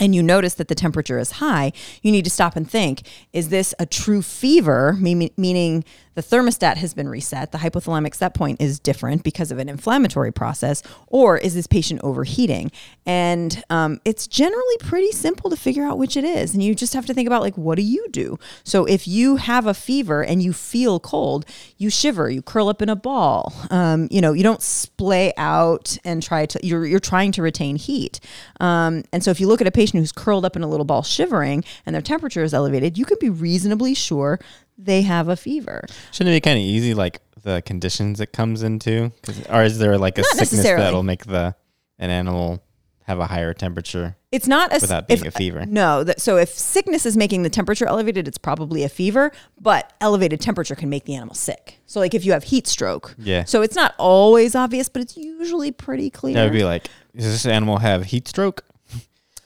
And 0.00 0.14
you 0.14 0.22
notice 0.22 0.54
that 0.54 0.68
the 0.68 0.74
temperature 0.74 1.18
is 1.18 1.32
high, 1.32 1.72
you 2.02 2.10
need 2.10 2.24
to 2.24 2.30
stop 2.30 2.56
and 2.56 2.68
think: 2.68 3.02
Is 3.32 3.50
this 3.50 3.74
a 3.78 3.86
true 3.86 4.22
fever? 4.22 4.94
Meaning 4.98 5.84
the 6.14 6.22
thermostat 6.22 6.76
has 6.76 6.94
been 6.94 7.08
reset, 7.08 7.52
the 7.52 7.58
hypothalamic 7.58 8.14
set 8.14 8.34
point 8.34 8.60
is 8.60 8.80
different 8.80 9.22
because 9.22 9.50
of 9.50 9.58
an 9.58 9.68
inflammatory 9.68 10.32
process, 10.32 10.82
or 11.06 11.38
is 11.38 11.54
this 11.54 11.66
patient 11.66 12.00
overheating? 12.02 12.70
And 13.06 13.62
um, 13.70 14.00
it's 14.04 14.26
generally 14.26 14.76
pretty 14.80 15.12
simple 15.12 15.50
to 15.50 15.56
figure 15.56 15.84
out 15.84 15.98
which 15.98 16.16
it 16.16 16.24
is. 16.24 16.54
And 16.54 16.62
you 16.62 16.74
just 16.74 16.94
have 16.94 17.06
to 17.06 17.14
think 17.14 17.26
about, 17.26 17.42
like, 17.42 17.56
what 17.56 17.76
do 17.76 17.82
you 17.82 18.06
do? 18.10 18.38
So 18.64 18.84
if 18.84 19.06
you 19.06 19.36
have 19.36 19.66
a 19.66 19.74
fever 19.74 20.22
and 20.24 20.42
you 20.42 20.52
feel 20.52 21.00
cold, 21.00 21.44
you 21.78 21.90
shiver, 21.90 22.28
you 22.30 22.42
curl 22.42 22.68
up 22.68 22.82
in 22.82 22.88
a 22.88 22.96
ball. 22.96 23.52
Um, 23.70 24.08
you 24.10 24.20
know, 24.20 24.32
you 24.32 24.42
don't 24.42 24.62
splay 24.62 25.32
out 25.36 25.96
and 26.04 26.22
try 26.22 26.46
to, 26.46 26.60
you're, 26.66 26.86
you're 26.86 27.00
trying 27.00 27.32
to 27.32 27.42
retain 27.42 27.76
heat. 27.76 28.20
Um, 28.60 29.04
and 29.12 29.22
so 29.22 29.30
if 29.30 29.40
you 29.40 29.46
look 29.46 29.60
at 29.60 29.66
a 29.66 29.72
patient 29.72 30.00
who's 30.00 30.12
curled 30.12 30.44
up 30.44 30.56
in 30.56 30.62
a 30.62 30.68
little 30.68 30.86
ball 30.86 31.02
shivering 31.02 31.64
and 31.86 31.94
their 31.94 32.02
temperature 32.02 32.42
is 32.42 32.52
elevated, 32.52 32.98
you 32.98 33.04
can 33.04 33.18
be 33.20 33.30
reasonably 33.30 33.94
sure 33.94 34.38
they 34.84 35.02
have 35.02 35.28
a 35.28 35.36
fever. 35.36 35.84
Shouldn't 36.12 36.32
it 36.34 36.36
be 36.36 36.40
kind 36.40 36.58
of 36.58 36.64
easy, 36.64 36.94
like 36.94 37.20
the 37.42 37.62
conditions 37.62 38.20
it 38.20 38.32
comes 38.32 38.62
into? 38.62 39.12
or 39.48 39.62
is 39.62 39.78
there 39.78 39.98
like 39.98 40.18
a 40.18 40.22
Not 40.22 40.36
sickness 40.36 40.62
that'll 40.62 41.02
make 41.02 41.24
the 41.26 41.54
an 41.98 42.10
animal 42.10 42.62
have 43.04 43.18
a 43.18 43.26
higher 43.26 43.52
temperature 43.52 44.16
It's 44.30 44.46
not 44.46 44.70
a, 44.72 44.78
without 44.80 45.08
being 45.08 45.20
if- 45.20 45.26
a 45.26 45.30
fever? 45.32 45.66
No, 45.66 46.04
that, 46.04 46.20
so 46.20 46.36
if 46.36 46.50
sickness 46.50 47.04
is 47.04 47.16
making 47.16 47.42
the 47.42 47.50
temperature 47.50 47.86
elevated, 47.86 48.28
it's 48.28 48.38
probably 48.38 48.84
a 48.84 48.88
fever, 48.88 49.32
but 49.60 49.92
elevated 50.00 50.40
temperature 50.40 50.74
can 50.74 50.88
make 50.88 51.04
the 51.04 51.14
animal 51.14 51.34
sick. 51.34 51.80
So 51.86 51.98
like 52.00 52.14
if 52.14 52.24
you 52.24 52.32
have 52.32 52.44
heat 52.44 52.66
stroke. 52.66 53.14
Yeah. 53.18 53.44
So 53.44 53.62
it's 53.62 53.74
not 53.74 53.94
always 53.98 54.54
obvious, 54.54 54.88
but 54.88 55.02
it's 55.02 55.16
usually 55.16 55.72
pretty 55.72 56.08
clear. 56.10 56.34
That 56.34 56.44
would 56.44 56.52
be 56.52 56.64
like, 56.64 56.88
does 57.16 57.24
this 57.26 57.46
animal 57.46 57.78
have 57.78 58.04
heat 58.06 58.28
stroke? 58.28 58.64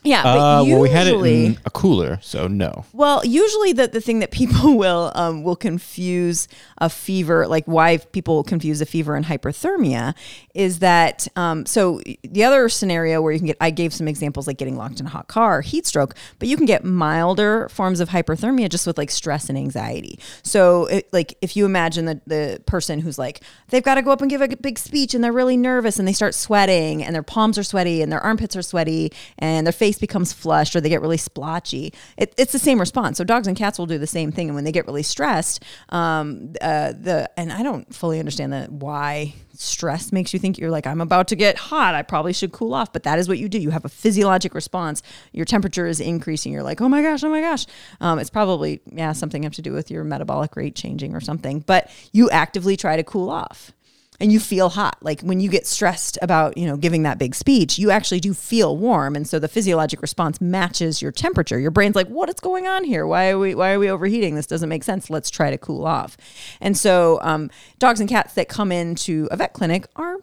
Yeah, 0.05 0.23
but 0.23 0.37
Uh, 0.37 0.63
well, 0.65 0.79
we 0.79 0.89
had 0.89 1.07
it 1.07 1.15
in 1.25 1.57
a 1.65 1.69
cooler, 1.69 2.19
so 2.21 2.47
no. 2.47 2.85
Well, 2.93 3.25
usually 3.25 3.73
the, 3.73 3.87
the 3.87 4.01
thing 4.01 4.19
that 4.19 4.31
people 4.31 4.77
will 4.83 5.11
um, 5.15 5.43
will 5.43 5.55
confuse 5.55 6.47
a 6.77 6.89
fever, 6.89 7.47
like 7.47 7.65
why 7.65 7.97
people 7.97 8.43
confuse 8.43 8.81
a 8.81 8.85
fever 8.85 9.15
and 9.15 9.25
hyperthermia, 9.25 10.13
is 10.53 10.79
that 10.79 11.27
um, 11.35 11.65
so 11.65 12.01
the 12.23 12.43
other 12.43 12.69
scenario 12.69 13.21
where 13.21 13.31
you 13.31 13.39
can 13.39 13.47
get 13.47 13.57
I 13.59 13.71
gave 13.71 13.93
some 13.93 14.07
examples 14.07 14.47
like 14.47 14.57
getting 14.57 14.77
locked 14.77 14.99
in 14.99 15.05
a 15.05 15.09
hot 15.09 15.27
car, 15.27 15.61
heat 15.61 15.85
stroke, 15.85 16.15
but 16.39 16.47
you 16.47 16.57
can 16.57 16.65
get 16.65 16.83
milder 16.83 17.69
forms 17.69 17.99
of 17.99 18.09
hyperthermia 18.09 18.69
just 18.69 18.87
with 18.87 18.97
like 18.97 19.11
stress 19.11 19.49
and 19.49 19.57
anxiety. 19.57 20.19
So 20.43 20.85
it, 20.85 21.11
like 21.11 21.37
if 21.41 21.55
you 21.55 21.65
imagine 21.65 22.05
the 22.05 22.21
the 22.27 22.61
person 22.65 22.99
who's 22.99 23.17
like 23.17 23.41
they've 23.69 23.83
got 23.83 23.95
to 23.95 24.01
go 24.01 24.11
up 24.11 24.21
and 24.21 24.29
give 24.29 24.41
a 24.41 24.47
big 24.47 24.77
speech 24.79 25.13
and 25.13 25.23
they're 25.23 25.33
really 25.33 25.57
nervous 25.57 25.99
and 25.99 26.07
they 26.07 26.13
start 26.13 26.35
sweating 26.35 27.03
and 27.03 27.15
their 27.15 27.23
palms 27.23 27.57
are 27.57 27.63
sweaty 27.63 28.01
and 28.01 28.11
their 28.11 28.21
armpits 28.21 28.55
are 28.55 28.61
sweaty 28.61 29.11
and 29.39 29.65
their 29.65 29.73
face 29.73 29.94
becomes 29.99 30.33
flushed 30.33 30.75
or 30.75 30.81
they 30.81 30.89
get 30.89 31.01
really 31.01 31.17
splotchy. 31.17 31.93
It, 32.17 32.33
it's 32.37 32.51
the 32.51 32.59
same 32.59 32.79
response. 32.79 33.17
So 33.17 33.23
dogs 33.23 33.47
and 33.47 33.55
cats 33.55 33.77
will 33.77 33.85
do 33.85 33.97
the 33.97 34.07
same 34.07 34.31
thing. 34.31 34.47
And 34.47 34.55
when 34.55 34.63
they 34.63 34.71
get 34.71 34.85
really 34.85 35.03
stressed, 35.03 35.63
um, 35.89 36.53
uh, 36.61 36.93
the 36.93 37.29
and 37.37 37.51
I 37.51 37.63
don't 37.63 37.93
fully 37.93 38.19
understand 38.19 38.53
that 38.53 38.71
why 38.71 39.33
stress 39.53 40.11
makes 40.11 40.33
you 40.33 40.39
think 40.39 40.57
you're 40.57 40.71
like 40.71 40.85
I'm 40.85 41.01
about 41.01 41.27
to 41.29 41.35
get 41.35 41.57
hot. 41.57 41.95
I 41.95 42.01
probably 42.01 42.33
should 42.33 42.51
cool 42.51 42.73
off. 42.73 42.91
But 42.93 43.03
that 43.03 43.19
is 43.19 43.27
what 43.27 43.37
you 43.37 43.49
do. 43.49 43.59
You 43.59 43.69
have 43.71 43.85
a 43.85 43.89
physiologic 43.89 44.53
response. 44.53 45.01
Your 45.31 45.45
temperature 45.45 45.85
is 45.85 45.99
increasing. 45.99 46.51
You're 46.51 46.63
like, 46.63 46.81
oh 46.81 46.89
my 46.89 47.01
gosh, 47.01 47.23
oh 47.23 47.29
my 47.29 47.41
gosh. 47.41 47.65
Um, 48.01 48.19
it's 48.19 48.29
probably 48.29 48.81
yeah 48.91 49.11
something 49.11 49.43
have 49.43 49.53
to 49.53 49.61
do 49.61 49.73
with 49.73 49.91
your 49.91 50.03
metabolic 50.03 50.55
rate 50.55 50.75
changing 50.75 51.15
or 51.15 51.21
something. 51.21 51.59
But 51.59 51.89
you 52.11 52.29
actively 52.29 52.77
try 52.77 52.95
to 52.95 53.03
cool 53.03 53.29
off 53.29 53.73
and 54.19 54.31
you 54.31 54.39
feel 54.39 54.69
hot. 54.69 54.97
Like 55.01 55.21
when 55.21 55.39
you 55.39 55.49
get 55.49 55.67
stressed 55.67 56.17
about, 56.21 56.57
you 56.57 56.65
know, 56.65 56.77
giving 56.77 57.03
that 57.03 57.17
big 57.17 57.35
speech, 57.35 57.77
you 57.77 57.91
actually 57.91 58.19
do 58.19 58.33
feel 58.33 58.77
warm. 58.77 59.15
And 59.15 59.27
so 59.27 59.39
the 59.39 59.47
physiologic 59.47 60.01
response 60.01 60.39
matches 60.39 61.01
your 61.01 61.11
temperature. 61.11 61.59
Your 61.59 61.71
brain's 61.71 61.95
like, 61.95 62.07
what 62.07 62.29
is 62.29 62.35
going 62.35 62.67
on 62.67 62.83
here? 62.83 63.05
Why 63.05 63.29
are 63.29 63.39
we 63.39 63.55
why 63.55 63.73
are 63.73 63.79
we 63.79 63.89
overheating? 63.89 64.35
This 64.35 64.47
doesn't 64.47 64.69
make 64.69 64.83
sense. 64.83 65.09
Let's 65.09 65.29
try 65.29 65.49
to 65.49 65.57
cool 65.57 65.85
off. 65.85 66.17
And 66.61 66.77
so 66.77 67.19
um, 67.21 67.49
dogs 67.79 67.99
and 67.99 68.09
cats 68.09 68.33
that 68.33 68.49
come 68.49 68.71
into 68.71 69.27
a 69.31 69.37
vet 69.37 69.53
clinic 69.53 69.87
are 69.95 70.17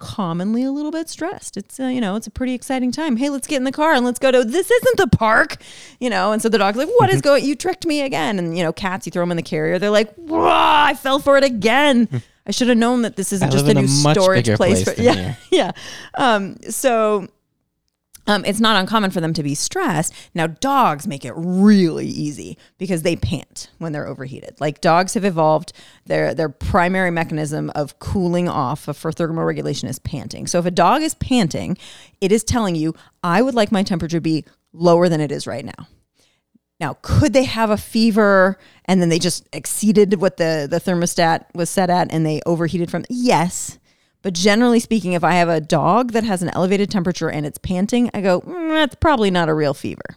commonly 0.00 0.64
a 0.64 0.72
little 0.72 0.90
bit 0.90 1.08
stressed. 1.08 1.56
It's 1.56 1.78
uh, 1.78 1.86
you 1.86 2.00
know, 2.00 2.16
it's 2.16 2.26
a 2.26 2.30
pretty 2.30 2.54
exciting 2.54 2.90
time. 2.90 3.16
Hey, 3.16 3.30
let's 3.30 3.46
get 3.46 3.58
in 3.58 3.64
the 3.64 3.72
car 3.72 3.92
and 3.92 4.04
let's 4.04 4.18
go 4.18 4.32
to 4.32 4.42
this 4.44 4.70
isn't 4.70 4.96
the 4.96 5.06
park, 5.16 5.62
you 6.00 6.10
know. 6.10 6.32
And 6.32 6.42
so 6.42 6.48
the 6.48 6.58
dog's 6.58 6.76
like, 6.76 6.88
"What 6.98 7.10
is 7.10 7.20
going? 7.20 7.44
You 7.44 7.54
tricked 7.54 7.86
me 7.86 8.00
again." 8.00 8.38
And 8.38 8.58
you 8.58 8.64
know, 8.64 8.72
cats, 8.72 9.06
you 9.06 9.12
throw 9.12 9.22
them 9.22 9.30
in 9.30 9.36
the 9.36 9.42
carrier, 9.42 9.78
they're 9.78 9.90
like, 9.90 10.12
"Whoa, 10.14 10.48
I 10.48 10.94
fell 10.94 11.20
for 11.20 11.36
it 11.36 11.44
again." 11.44 12.22
I 12.50 12.52
should 12.52 12.66
have 12.66 12.78
known 12.78 13.02
that 13.02 13.14
this 13.14 13.32
isn't 13.32 13.46
I 13.46 13.52
just 13.52 13.68
a 13.68 13.74
new 13.74 13.86
storage 13.86 14.48
place. 14.56 14.82
place 14.82 14.98
yeah, 14.98 15.14
here. 15.14 15.38
yeah. 15.52 15.70
Um, 16.18 16.56
so 16.68 17.28
um, 18.26 18.44
it's 18.44 18.58
not 18.58 18.74
uncommon 18.74 19.12
for 19.12 19.20
them 19.20 19.32
to 19.34 19.44
be 19.44 19.54
stressed. 19.54 20.12
Now, 20.34 20.48
dogs 20.48 21.06
make 21.06 21.24
it 21.24 21.32
really 21.36 22.08
easy 22.08 22.58
because 22.76 23.02
they 23.02 23.14
pant 23.14 23.70
when 23.78 23.92
they're 23.92 24.08
overheated. 24.08 24.60
Like 24.60 24.80
dogs 24.80 25.14
have 25.14 25.24
evolved, 25.24 25.72
their 26.06 26.34
their 26.34 26.48
primary 26.48 27.12
mechanism 27.12 27.70
of 27.76 28.00
cooling 28.00 28.48
off 28.48 28.88
of 28.88 28.96
for 28.96 29.12
thermoregulation 29.12 29.88
is 29.88 30.00
panting. 30.00 30.48
So 30.48 30.58
if 30.58 30.66
a 30.66 30.72
dog 30.72 31.02
is 31.02 31.14
panting, 31.14 31.78
it 32.20 32.32
is 32.32 32.42
telling 32.42 32.74
you, 32.74 32.96
I 33.22 33.42
would 33.42 33.54
like 33.54 33.70
my 33.70 33.84
temperature 33.84 34.16
to 34.16 34.20
be 34.20 34.44
lower 34.72 35.08
than 35.08 35.20
it 35.20 35.30
is 35.30 35.46
right 35.46 35.64
now. 35.64 35.86
Now, 36.80 36.96
could 37.02 37.32
they 37.34 37.44
have 37.44 37.70
a 37.70 37.76
fever 37.76 38.58
and 38.86 39.02
then 39.02 39.10
they 39.10 39.18
just 39.18 39.48
exceeded 39.52 40.20
what 40.20 40.38
the, 40.38 40.66
the 40.68 40.80
thermostat 40.80 41.44
was 41.54 41.68
set 41.68 41.90
at 41.90 42.12
and 42.12 42.24
they 42.24 42.40
overheated 42.46 42.90
from? 42.90 43.04
Yes. 43.10 43.78
But 44.22 44.34
generally 44.34 44.80
speaking, 44.80 45.12
if 45.12 45.24
I 45.24 45.32
have 45.32 45.48
a 45.48 45.60
dog 45.60 46.12
that 46.12 46.24
has 46.24 46.42
an 46.42 46.50
elevated 46.54 46.90
temperature 46.90 47.30
and 47.30 47.46
it's 47.46 47.58
panting, 47.58 48.10
I 48.12 48.20
go, 48.20 48.40
"Mm, 48.40 48.70
that's 48.74 48.94
probably 48.94 49.30
not 49.30 49.48
a 49.48 49.54
real 49.54 49.74
fever. 49.74 50.16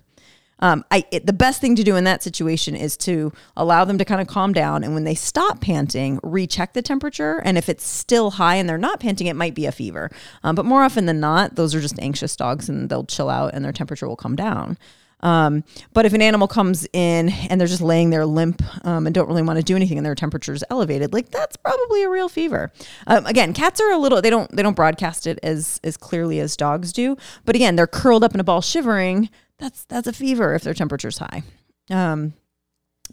Um, 0.60 0.86
I 0.91 1.03
it, 1.12 1.25
the 1.25 1.34
best 1.34 1.60
thing 1.60 1.75
to 1.75 1.84
do 1.84 1.96
in 1.98 2.05
that 2.05 2.24
situation 2.24 2.75
is 2.75 2.96
to 2.98 3.34
allow 3.58 3.84
them 3.84 3.98
to 3.98 4.05
kind 4.05 4.22
of 4.22 4.27
calm 4.27 4.53
down, 4.53 4.84
and 4.84 4.93
when 4.93 5.03
they 5.03 5.15
stop 5.15 5.62
panting, 5.62 6.20
recheck 6.24 6.74
the 6.74 6.82
temperature. 6.82 7.41
And 7.43 7.58
if 7.58 7.67
it's 7.70 7.86
still 7.86 8.32
high 8.32 8.55
and 8.55 8.70
they're 8.70 8.77
not 8.77 9.00
panting, 9.00 9.27
it 9.27 9.36
might 9.36 9.55
be 9.55 9.65
a 9.65 9.72
fever. 9.72 10.10
Um, 10.43 10.55
but 10.55 10.65
more 10.65 10.84
often 10.84 11.05
than 11.05 11.20
not, 11.20 11.55
those 11.55 11.75
are 11.75 11.82
just 11.82 12.00
anxious 12.00 12.36
dogs, 12.36 12.70
and 12.70 12.89
they'll 12.89 13.05
chill 13.05 13.29
out, 13.29 13.53
and 13.53 13.63
their 13.63 13.74
temperature 13.74 14.08
will 14.08 14.15
come 14.15 14.36
down. 14.36 14.77
Um, 15.24 15.63
but 15.94 16.06
if 16.06 16.13
an 16.13 16.22
animal 16.22 16.48
comes 16.48 16.86
in 16.94 17.30
and 17.50 17.60
they're 17.60 17.68
just 17.68 17.82
laying 17.82 18.12
there 18.12 18.25
limp 18.25 18.62
um, 18.86 19.08
and 19.08 19.15
don't 19.15 19.27
really 19.27 19.42
want 19.42 19.58
to 19.58 19.63
do 19.63 19.75
anything 19.75 19.98
and 19.98 20.06
their 20.06 20.13
temperature 20.15 20.53
is 20.53 20.63
elevated, 20.70 21.13
like 21.13 21.30
that's 21.32 21.56
probably 21.58 22.03
a 22.03 22.10
real 22.10 22.30
fever. 22.30 22.72
Um, 23.08 23.25
again, 23.25 23.53
cats 23.53 23.82
are 23.82 23.92
a 23.92 23.98
little 23.98 24.22
they 24.22 24.30
don't 24.30 24.51
they 24.56 24.62
don't 24.62 24.75
broadcast 24.75 25.25
it 25.25 25.39
as 25.42 25.80
as 25.84 25.98
clearly 25.98 26.39
as 26.39 26.56
dogs 26.56 26.94
do. 26.94 27.18
But 27.46 27.56
again, 27.56 27.75
they're 27.75 27.88
curled 27.88 28.24
up 28.24 28.34
in 28.36 28.39
a 28.39 28.44
ball 28.44 28.62
shivering. 28.62 29.30
That's 29.60 29.86
that's 29.86 30.08
a 30.08 30.13
fever 30.13 30.53
if 30.56 30.63
their 30.63 30.74
temperature's 30.74 31.18
high. 31.20 31.44
Um, 31.89 32.34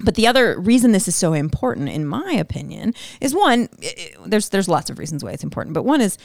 but 0.02 0.14
the 0.14 0.26
other 0.26 0.58
reason 0.58 0.92
this 0.92 1.06
is 1.08 1.14
so 1.14 1.32
important, 1.32 1.88
in 1.90 2.06
my 2.06 2.32
opinion, 2.32 2.94
is 3.20 3.34
one. 3.34 3.68
i- 3.82 3.86
i- 3.98 4.10
there's 4.26 4.48
there's 4.48 4.68
lots 4.68 4.90
of 4.90 4.98
reasons 4.98 5.22
why 5.22 5.30
it's 5.32 5.44
important, 5.44 5.74
but 5.74 5.84
one 5.84 6.00
is 6.00 6.16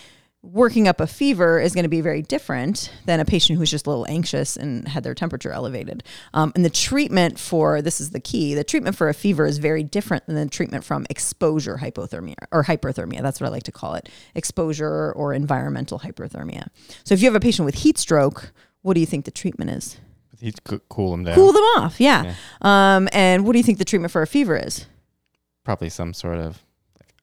working 0.52 0.88
up 0.88 1.00
a 1.00 1.08
fever 1.08 1.60
is 1.60 1.74
going 1.74 1.84
to 1.84 1.90
be 1.90 2.02
very 2.02 2.22
different 2.22 2.92
than 3.06 3.20
a 3.20 3.25
patient 3.25 3.58
who's 3.58 3.72
just 3.72 3.88
a 3.88 3.90
little 3.90 4.06
anxious 4.08 4.56
and 4.56 4.88
had 4.88 5.04
their 5.04 5.14
temperature 5.14 5.52
elevated. 5.52 6.04
Um, 6.34 6.52
and 6.56 6.64
the 6.64 6.70
treatment 6.70 7.40
for 7.40 7.82
this 7.82 8.00
is 8.00 8.12
the 8.12 8.20
key. 8.20 8.54
The 8.54 8.64
treatment 8.64 8.96
for 8.96 9.10
a 9.10 9.14
fever 9.14 9.46
is 9.46 9.58
very 9.58 9.84
different 9.84 10.25
than 10.28 10.36
the 10.36 10.48
treatment 10.48 10.84
from 10.84 11.06
exposure 11.10 11.78
hypothermia 11.78 12.36
or 12.52 12.64
hyperthermia. 12.64 13.22
That's 13.22 13.40
what 13.40 13.48
I 13.48 13.50
like 13.50 13.64
to 13.64 13.72
call 13.72 13.96
it: 13.96 14.10
exposure 14.36 15.12
or 15.14 15.34
environmental 15.34 16.00
hyperthermia. 16.00 16.68
So 17.04 17.14
if 17.14 17.22
you 17.22 17.28
have 17.28 17.36
a 17.36 17.40
patient 17.40 17.66
with 17.66 17.75
heat 17.75 17.98
stroke, 17.98 18.54
what 18.82 18.94
do 18.94 19.00
you 19.00 19.06
think 19.06 19.25
the 19.25 19.32
treatment 19.32 19.72
is? 19.72 19.98
He'd 20.40 20.64
co- 20.64 20.82
cool 20.90 21.12
them 21.12 21.24
down. 21.24 21.36
Cool 21.36 21.54
them 21.54 21.64
off, 21.78 22.00
yeah. 22.00 22.36
Um, 22.62 23.08
and 23.14 23.46
what 23.46 23.54
do 23.54 23.60
you 23.60 23.64
think 23.64 23.78
the 23.78 23.86
treatment 23.86 24.12
for 24.12 24.22
a 24.22 24.28
fever 24.28 24.58
is? 24.58 24.86
Probably 25.64 25.90
some 25.90 26.14
sort 26.14 26.38
of 26.38 26.65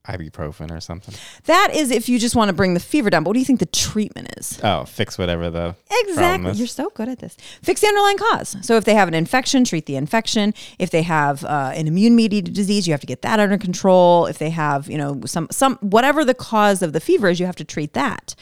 ibuprofen 0.08 0.70
or 0.70 0.80
something. 0.80 1.14
That 1.44 1.74
is 1.74 1.90
if 1.90 2.08
you 2.08 2.18
just 2.18 2.34
want 2.34 2.48
to 2.48 2.52
bring 2.52 2.74
the 2.74 2.80
fever 2.80 3.10
down. 3.10 3.22
But 3.22 3.30
what 3.30 3.34
do 3.34 3.40
you 3.40 3.44
think 3.44 3.60
the 3.60 3.66
treatment 3.66 4.34
is? 4.36 4.60
Oh, 4.62 4.84
fix 4.84 5.16
whatever 5.16 5.50
the 5.50 5.76
Exactly. 5.90 6.52
You're 6.52 6.66
so 6.66 6.90
good 6.90 7.08
at 7.08 7.20
this. 7.20 7.36
Fix 7.62 7.80
the 7.80 7.88
underlying 7.88 8.18
cause. 8.18 8.56
So 8.62 8.76
if 8.76 8.84
they 8.84 8.94
have 8.94 9.08
an 9.08 9.14
infection, 9.14 9.64
treat 9.64 9.86
the 9.86 9.96
infection. 9.96 10.54
If 10.78 10.90
they 10.90 11.02
have 11.02 11.44
uh, 11.44 11.72
an 11.74 11.86
immune 11.86 12.16
mediated 12.16 12.54
disease, 12.54 12.86
you 12.86 12.92
have 12.92 13.00
to 13.00 13.06
get 13.06 13.22
that 13.22 13.38
under 13.38 13.58
control. 13.58 14.26
If 14.26 14.38
they 14.38 14.50
have, 14.50 14.88
you 14.90 14.98
know, 14.98 15.20
some 15.24 15.48
some 15.50 15.76
whatever 15.76 16.24
the 16.24 16.34
cause 16.34 16.82
of 16.82 16.92
the 16.92 17.00
fever 17.00 17.28
is, 17.28 17.38
you 17.38 17.46
have 17.46 17.56
to 17.56 17.64
treat 17.64 17.92
that. 17.94 18.34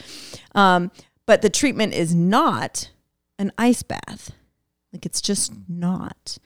Um, 0.55 0.91
but 1.25 1.41
the 1.41 1.49
treatment 1.49 1.93
is 1.93 2.15
not 2.15 2.89
an 3.37 3.51
ice 3.57 3.83
bath. 3.83 4.31
Like 4.91 5.05
it's 5.05 5.21
just 5.21 5.53
not. 5.69 6.37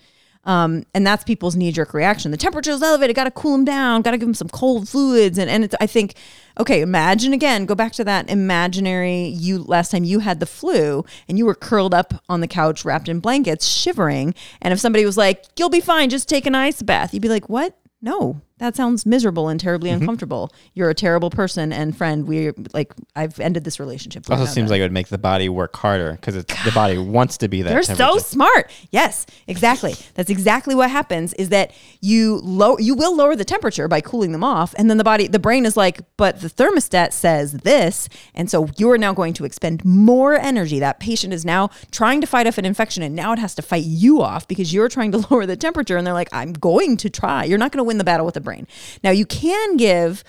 Um, 0.46 0.86
and 0.94 1.06
that's 1.06 1.24
people's 1.24 1.56
knee 1.56 1.72
jerk 1.72 1.94
reaction. 1.94 2.32
The 2.32 2.38
temperature 2.38 2.72
is 2.72 2.82
elevated. 2.82 3.16
Got 3.16 3.25
to 3.25 3.32
cool 3.32 3.54
them 3.54 3.66
down. 3.66 4.02
Got 4.02 4.12
to 4.12 4.18
give 4.18 4.28
them 4.28 4.34
some 4.36 4.50
cold 4.50 4.88
fluids. 4.88 5.38
And 5.38 5.50
and 5.50 5.64
it's, 5.64 5.75
I 5.82 5.88
think, 5.88 6.16
okay, 6.60 6.82
imagine 6.82 7.34
again. 7.34 7.66
Go 7.66 7.75
back 7.75 7.94
to 7.94 8.04
that 8.04 8.30
imaginary 8.30 9.25
you 9.28 9.64
last 9.64 9.92
time 9.92 10.04
you 10.04 10.20
had 10.20 10.40
the 10.40 10.46
flu 10.46 11.04
and 11.28 11.38
you 11.38 11.46
were 11.46 11.56
curled 11.56 11.94
up 11.94 12.14
on 12.30 12.42
the 12.42 12.48
couch, 12.48 12.86
wrapped 12.86 13.10
in 13.10 13.20
blankets, 13.20 13.68
shivering. 13.68 14.36
And 14.62 14.72
if 14.72 14.80
somebody 14.80 15.06
was 15.06 15.18
like, 15.18 15.46
"You'll 15.58 15.70
be 15.70 15.82
fine. 15.82 16.10
Just 16.10 16.30
take 16.30 16.46
an 16.46 16.56
ice 16.56 16.82
bath," 16.82 17.14
you'd 17.14 17.24
be 17.24 17.30
like, 17.30 17.50
"What? 17.50 17.78
No, 18.02 18.42
that 18.58 18.76
sounds 18.76 19.06
miserable 19.06 19.50
and 19.50 19.60
terribly 19.60 19.90
Mm-hmm. 19.90 20.02
uncomfortable. 20.02 20.52
You're 20.74 20.90
a 20.90 20.94
terrible 20.96 21.30
person 21.30 21.74
and 21.74 21.96
friend. 21.96 22.28
We 22.28 22.52
like 22.74 22.94
I've 23.16 23.40
ended 23.40 23.64
this 23.66 23.80
relationship. 23.80 24.24
It 24.24 24.32
also 24.32 24.46
seems 24.46 24.70
like 24.72 24.80
it 24.80 24.84
would 24.84 24.92
make 24.92 25.10
the 25.10 25.18
body 25.18 25.50
work 25.50 25.76
harder 25.76 26.14
because 26.14 26.36
the 26.36 26.72
body 26.74 26.98
wants 26.98 27.38
to 27.40 27.48
be 27.48 27.62
that. 27.62 27.70
They're 27.70 27.84
so 27.84 28.18
smart. 28.18 28.72
Yes, 28.92 29.26
exactly. 29.48 29.96
That's 30.14 30.30
exactly 30.30 30.74
what 30.74 30.90
happens 30.90 31.34
is 31.34 31.50
that 31.50 31.72
you 32.02 32.38
low 32.44 32.78
you 32.78 32.96
will 32.96 33.16
lower 33.16 33.36
the 33.36 33.44
temperature 33.46 33.88
by 33.88 34.00
cooling 34.02 34.32
them 34.32 34.44
off 34.44 34.74
and 34.78 34.90
then 34.90 34.98
the 34.98 35.04
body 35.04 35.28
the 35.28 35.40
brain 35.40 35.66
is 35.66 35.76
like, 35.76 36.00
but 36.18 36.40
the 36.42 36.50
thermostat 36.50 37.12
says 37.12 37.52
this, 37.52 38.08
and 38.34 38.50
so 38.50 38.68
you 38.78 38.90
are 38.90 38.98
now 38.98 39.14
going 39.14 39.34
to 39.34 39.46
expend 39.46 39.84
more 39.84 40.34
energy. 40.36 40.80
That 40.80 41.00
patient 41.00 41.34
is 41.34 41.44
now 41.46 41.70
trying 41.92 42.22
to 42.22 42.28
fight 42.28 42.48
off 42.48 42.58
an 42.58 42.66
infection 42.66 43.04
and 43.04 43.16
now 43.16 43.34
it 43.34 43.40
has 43.40 43.54
to 43.56 43.62
fight 43.62 43.84
you 43.84 44.22
off 44.22 44.48
because 44.48 44.74
you're 44.74 44.90
trying 44.90 45.12
to 45.12 45.18
lower 45.30 45.46
the 45.46 45.58
temperature 45.58 45.98
and 45.98 46.08
they're 46.08 46.14
like, 46.14 46.30
I'm 46.32 46.54
going 46.54 46.98
to 46.98 47.10
try. 47.10 47.44
You're 47.44 47.58
not 47.58 47.72
going 47.72 47.80
to 47.80 47.84
win 47.88 47.98
the 47.98 48.04
battle 48.04 48.26
with 48.26 48.36
the 48.36 48.45
brain. 48.46 48.68
Now 49.04 49.12
you 49.12 49.25
can 49.25 49.75
give 49.75 50.24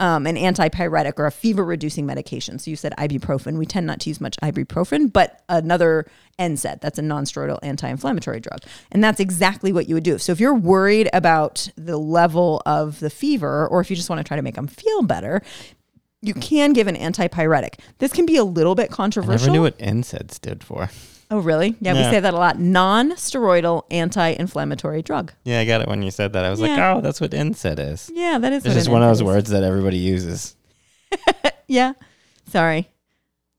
um, 0.00 0.26
an 0.26 0.36
antipyretic 0.36 1.14
or 1.18 1.26
a 1.26 1.30
fever 1.30 1.64
reducing 1.64 2.06
medication. 2.06 2.58
So 2.58 2.70
you 2.70 2.76
said 2.76 2.94
ibuprofen. 2.98 3.58
We 3.58 3.66
tend 3.66 3.86
not 3.86 4.00
to 4.00 4.10
use 4.10 4.20
much 4.20 4.36
ibuprofen, 4.42 5.12
but 5.12 5.42
another 5.48 6.06
NSAID, 6.38 6.80
that's 6.80 6.98
a 6.98 7.02
non-steroidal 7.02 7.58
anti-inflammatory 7.62 8.38
drug. 8.38 8.60
And 8.92 9.02
that's 9.02 9.18
exactly 9.18 9.72
what 9.72 9.88
you 9.88 9.96
would 9.96 10.04
do. 10.04 10.18
So 10.18 10.30
if 10.30 10.38
you're 10.38 10.54
worried 10.54 11.10
about 11.12 11.68
the 11.76 11.98
level 11.98 12.62
of 12.64 13.00
the 13.00 13.10
fever, 13.10 13.66
or 13.66 13.80
if 13.80 13.90
you 13.90 13.96
just 13.96 14.08
want 14.08 14.20
to 14.20 14.24
try 14.24 14.36
to 14.36 14.42
make 14.42 14.54
them 14.54 14.68
feel 14.68 15.02
better, 15.02 15.42
you 16.20 16.34
can 16.34 16.72
give 16.72 16.86
an 16.88 16.96
antipyretic. 16.96 17.78
This 17.98 18.12
can 18.12 18.26
be 18.26 18.36
a 18.36 18.44
little 18.44 18.74
bit 18.74 18.90
controversial. 18.90 19.44
I 19.44 19.46
never 19.46 19.52
knew 19.52 19.62
what 19.62 19.78
NSAID 19.78 20.30
stood 20.32 20.64
for. 20.64 20.90
oh, 21.30 21.38
really? 21.38 21.76
Yeah, 21.80 21.92
we 21.94 22.02
say 22.04 22.20
that 22.20 22.34
a 22.34 22.36
lot. 22.36 22.58
Non-steroidal 22.58 23.84
anti-inflammatory 23.90 25.02
drug. 25.02 25.32
Yeah, 25.44 25.60
I 25.60 25.64
got 25.64 25.80
it 25.82 25.88
when 25.88 26.02
you 26.02 26.10
said 26.10 26.32
that. 26.32 26.44
I 26.44 26.50
was 26.50 26.60
like, 26.60 26.78
oh, 26.78 27.00
that's 27.00 27.20
what 27.20 27.30
NSAID 27.30 27.78
is. 27.78 28.10
Yeah, 28.12 28.38
that 28.38 28.52
is. 28.52 28.64
It's 28.64 28.74
just 28.74 28.88
one 28.88 29.02
of 29.02 29.08
those 29.08 29.18
is. 29.18 29.24
words 29.24 29.50
that 29.50 29.62
everybody 29.62 29.98
uses. 29.98 30.56
Yeah. 31.68 31.92
Sorry. 32.48 32.88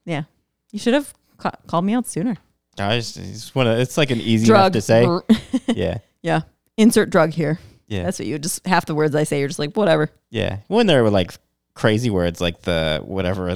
Yeah. 0.03 0.23
You 0.71 0.79
should 0.79 0.95
have 0.95 1.13
ca- 1.37 1.57
called 1.67 1.85
me 1.85 1.93
out 1.93 2.07
sooner. 2.07 2.37
I 2.79 2.97
just, 2.97 3.15
just 3.17 3.53
want 3.55 3.67
to. 3.67 3.79
It's 3.79 3.97
like 3.97 4.09
an 4.09 4.19
easy 4.19 4.45
enough 4.51 4.71
drug 4.71 4.73
to 4.73 4.81
say. 4.81 5.05
yeah, 5.67 5.99
yeah. 6.23 6.41
Insert 6.75 7.11
drug 7.11 7.31
here. 7.31 7.59
yeah, 7.87 8.03
That's 8.03 8.17
what 8.17 8.27
you 8.27 8.39
just 8.39 8.65
half 8.65 8.85
the 8.87 8.95
words 8.95 9.13
I 9.15 9.25
say. 9.25 9.37
You're 9.39 9.47
just 9.47 9.59
like 9.59 9.75
whatever. 9.75 10.09
yeah. 10.31 10.57
When 10.67 10.87
there 10.87 11.03
were 11.03 11.11
like 11.11 11.33
crazy 11.79 12.09
words 12.09 12.41
like 12.41 12.61
the 12.61 13.01
whatever 13.05 13.49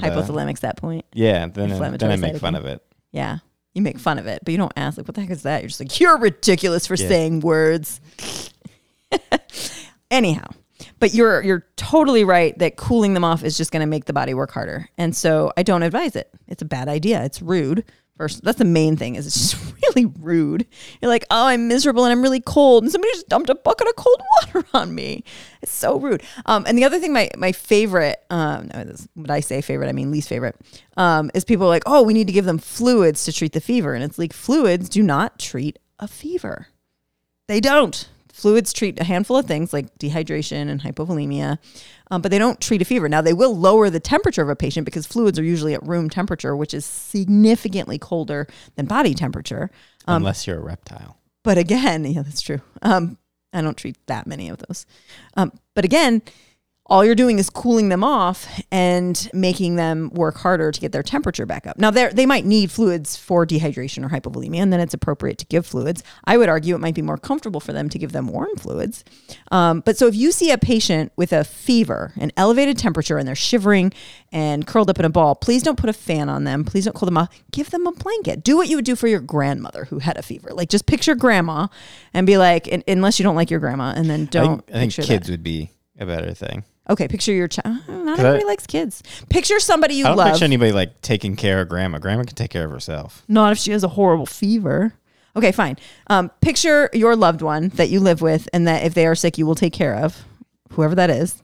that 0.60 0.76
point. 0.76 1.04
yeah, 1.12 1.46
then 1.46 1.46
I- 1.46 1.48
then 1.48 1.60
I 1.60 1.72
Inflammatory 1.72 2.16
make 2.16 2.36
fun 2.38 2.54
cytokine. 2.54 2.58
of 2.58 2.64
it. 2.66 2.82
Yeah. 3.12 3.38
You 3.74 3.82
make 3.82 3.98
fun 3.98 4.18
of 4.18 4.26
it, 4.26 4.40
but 4.44 4.52
you 4.52 4.58
don't 4.58 4.72
ask 4.76 4.96
like 4.98 5.06
what 5.08 5.14
the 5.14 5.20
heck 5.20 5.30
is 5.30 5.42
that? 5.42 5.60
You're 5.62 5.68
just 5.68 5.80
like 5.80 5.98
you're 6.00 6.16
ridiculous 6.18 6.86
for 6.86 6.94
Yeah. 6.94 7.08
saying 7.08 7.40
words. 7.40 8.00
Anyhow, 10.10 10.46
but 11.00 11.12
you're 11.12 11.42
you're 11.42 11.66
totally 11.76 12.22
right 12.24 12.56
that 12.58 12.76
cooling 12.76 13.14
them 13.14 13.24
off 13.24 13.42
is 13.42 13.56
just 13.56 13.72
going 13.72 13.80
to 13.80 13.86
make 13.86 14.04
the 14.04 14.12
body 14.12 14.32
work 14.32 14.52
harder, 14.52 14.88
and 14.96 15.14
so 15.16 15.52
I 15.56 15.62
don't 15.64 15.82
advise 15.82 16.14
it. 16.14 16.30
It's 16.46 16.62
a 16.62 16.66
bad 16.66 16.88
idea. 16.88 17.24
It's 17.24 17.42
rude. 17.42 17.84
First, 18.16 18.44
that's 18.44 18.58
the 18.58 18.64
main 18.64 18.96
thing. 18.96 19.16
Is 19.16 19.26
it's 19.26 19.50
just 19.50 19.74
really 19.82 20.06
rude. 20.20 20.66
You're 21.00 21.08
like, 21.08 21.24
oh, 21.30 21.46
I'm 21.46 21.66
miserable 21.66 22.04
and 22.04 22.12
I'm 22.12 22.22
really 22.22 22.40
cold, 22.40 22.84
and 22.84 22.92
somebody 22.92 23.12
just 23.12 23.28
dumped 23.28 23.50
a 23.50 23.54
bucket 23.54 23.88
of 23.88 23.96
cold 23.96 24.22
water 24.54 24.66
on 24.72 24.94
me. 24.94 25.24
It's 25.62 25.72
so 25.72 25.98
rude. 25.98 26.22
Um, 26.46 26.64
and 26.66 26.78
the 26.78 26.84
other 26.84 27.00
thing, 27.00 27.12
my 27.12 27.28
my 27.36 27.52
favorite, 27.52 28.24
um, 28.30 28.70
no, 28.72 28.84
this, 28.84 29.08
when 29.14 29.30
I 29.30 29.40
say 29.40 29.60
favorite, 29.60 29.88
I 29.88 29.92
mean 29.92 30.10
least 30.10 30.28
favorite, 30.28 30.56
um, 30.96 31.30
is 31.34 31.44
people 31.44 31.66
like, 31.66 31.82
oh, 31.86 32.02
we 32.02 32.14
need 32.14 32.28
to 32.28 32.32
give 32.32 32.44
them 32.44 32.58
fluids 32.58 33.24
to 33.24 33.32
treat 33.32 33.52
the 33.52 33.60
fever, 33.60 33.94
and 33.94 34.04
it's 34.04 34.18
like 34.18 34.32
fluids 34.32 34.88
do 34.88 35.02
not 35.02 35.38
treat 35.38 35.78
a 35.98 36.06
fever. 36.06 36.68
They 37.48 37.60
don't. 37.60 38.08
Fluids 38.34 38.72
treat 38.72 39.00
a 39.00 39.04
handful 39.04 39.36
of 39.36 39.46
things 39.46 39.72
like 39.72 39.96
dehydration 39.96 40.68
and 40.68 40.82
hypovolemia, 40.82 41.56
um, 42.10 42.20
but 42.20 42.32
they 42.32 42.38
don't 42.38 42.60
treat 42.60 42.82
a 42.82 42.84
fever. 42.84 43.08
Now, 43.08 43.20
they 43.20 43.32
will 43.32 43.56
lower 43.56 43.90
the 43.90 44.00
temperature 44.00 44.42
of 44.42 44.48
a 44.48 44.56
patient 44.56 44.86
because 44.86 45.06
fluids 45.06 45.38
are 45.38 45.44
usually 45.44 45.72
at 45.72 45.86
room 45.86 46.10
temperature, 46.10 46.56
which 46.56 46.74
is 46.74 46.84
significantly 46.84 47.96
colder 47.96 48.48
than 48.74 48.86
body 48.86 49.14
temperature. 49.14 49.70
Um, 50.08 50.16
Unless 50.16 50.48
you're 50.48 50.58
a 50.58 50.64
reptile. 50.64 51.16
But 51.44 51.58
again, 51.58 52.04
yeah, 52.12 52.22
that's 52.22 52.40
true. 52.40 52.60
Um, 52.82 53.18
I 53.52 53.60
don't 53.62 53.76
treat 53.76 54.04
that 54.08 54.26
many 54.26 54.48
of 54.48 54.58
those. 54.58 54.84
Um, 55.36 55.52
but 55.74 55.84
again, 55.84 56.20
all 56.86 57.02
you're 57.02 57.14
doing 57.14 57.38
is 57.38 57.48
cooling 57.48 57.88
them 57.88 58.04
off 58.04 58.46
and 58.70 59.30
making 59.32 59.76
them 59.76 60.10
work 60.10 60.36
harder 60.36 60.70
to 60.70 60.80
get 60.80 60.92
their 60.92 61.02
temperature 61.02 61.46
back 61.46 61.66
up. 61.66 61.78
Now, 61.78 61.90
they 61.90 62.08
they 62.08 62.26
might 62.26 62.44
need 62.44 62.70
fluids 62.70 63.16
for 63.16 63.46
dehydration 63.46 64.04
or 64.04 64.08
hypovolemia, 64.10 64.58
and 64.58 64.70
then 64.70 64.80
it's 64.80 64.92
appropriate 64.92 65.38
to 65.38 65.46
give 65.46 65.64
fluids. 65.64 66.02
I 66.24 66.36
would 66.36 66.50
argue 66.50 66.74
it 66.74 66.80
might 66.80 66.94
be 66.94 67.00
more 67.00 67.16
comfortable 67.16 67.60
for 67.60 67.72
them 67.72 67.88
to 67.88 67.98
give 67.98 68.12
them 68.12 68.26
warm 68.26 68.54
fluids. 68.56 69.02
Um, 69.50 69.80
but 69.80 69.96
so 69.96 70.06
if 70.08 70.14
you 70.14 70.30
see 70.30 70.50
a 70.50 70.58
patient 70.58 71.10
with 71.16 71.32
a 71.32 71.44
fever, 71.44 72.12
an 72.16 72.32
elevated 72.36 72.76
temperature, 72.76 73.16
and 73.16 73.26
they're 73.26 73.34
shivering 73.34 73.92
and 74.30 74.66
curled 74.66 74.90
up 74.90 74.98
in 74.98 75.06
a 75.06 75.10
ball, 75.10 75.34
please 75.34 75.62
don't 75.62 75.78
put 75.78 75.88
a 75.88 75.94
fan 75.94 76.28
on 76.28 76.44
them. 76.44 76.64
Please 76.64 76.84
don't 76.84 76.94
cool 76.94 77.06
them 77.06 77.16
off. 77.16 77.30
Give 77.50 77.70
them 77.70 77.86
a 77.86 77.92
blanket. 77.92 78.44
Do 78.44 78.58
what 78.58 78.68
you 78.68 78.76
would 78.76 78.84
do 78.84 78.94
for 78.94 79.08
your 79.08 79.20
grandmother 79.20 79.86
who 79.86 80.00
had 80.00 80.18
a 80.18 80.22
fever. 80.22 80.50
Like 80.52 80.68
just 80.68 80.84
picture 80.84 81.14
grandma 81.14 81.68
and 82.12 82.26
be 82.26 82.36
like, 82.36 82.68
un- 82.70 82.84
unless 82.86 83.18
you 83.18 83.22
don't 83.22 83.36
like 83.36 83.50
your 83.50 83.60
grandma, 83.60 83.94
and 83.96 84.10
then 84.10 84.26
don't. 84.26 84.66
think, 84.66 84.76
I 84.76 84.80
think 84.80 84.92
picture 84.92 85.02
that. 85.02 85.08
kids 85.08 85.30
would 85.30 85.42
be 85.42 85.70
a 85.98 86.04
better 86.04 86.34
thing. 86.34 86.64
Okay, 86.90 87.08
picture 87.08 87.32
your 87.32 87.48
child. 87.48 87.78
Not 87.88 88.16
'Cause 88.16 88.24
I- 88.24 88.28
everybody 88.28 88.44
likes 88.44 88.66
kids. 88.66 89.02
Picture 89.30 89.58
somebody 89.58 89.94
you 89.94 90.04
I 90.04 90.08
don't 90.08 90.18
love. 90.18 90.28
picture 90.32 90.44
anybody 90.44 90.72
like 90.72 91.00
taking 91.00 91.34
care 91.36 91.60
of 91.62 91.68
grandma. 91.68 91.98
Grandma 91.98 92.24
can 92.24 92.34
take 92.34 92.50
care 92.50 92.64
of 92.66 92.70
herself. 92.70 93.22
Not 93.26 93.52
if 93.52 93.58
she 93.58 93.70
has 93.72 93.82
a 93.84 93.88
horrible 93.88 94.26
fever. 94.26 94.92
Okay, 95.36 95.50
fine. 95.50 95.76
Um, 96.08 96.30
picture 96.42 96.90
your 96.92 97.16
loved 97.16 97.42
one 97.42 97.70
that 97.70 97.88
you 97.88 98.00
live 98.00 98.20
with, 98.20 98.48
and 98.52 98.68
that 98.68 98.84
if 98.84 98.94
they 98.94 99.06
are 99.06 99.14
sick, 99.14 99.36
you 99.38 99.46
will 99.46 99.54
take 99.56 99.72
care 99.72 99.94
of, 99.96 100.24
whoever 100.72 100.94
that 100.94 101.10
is. 101.10 101.42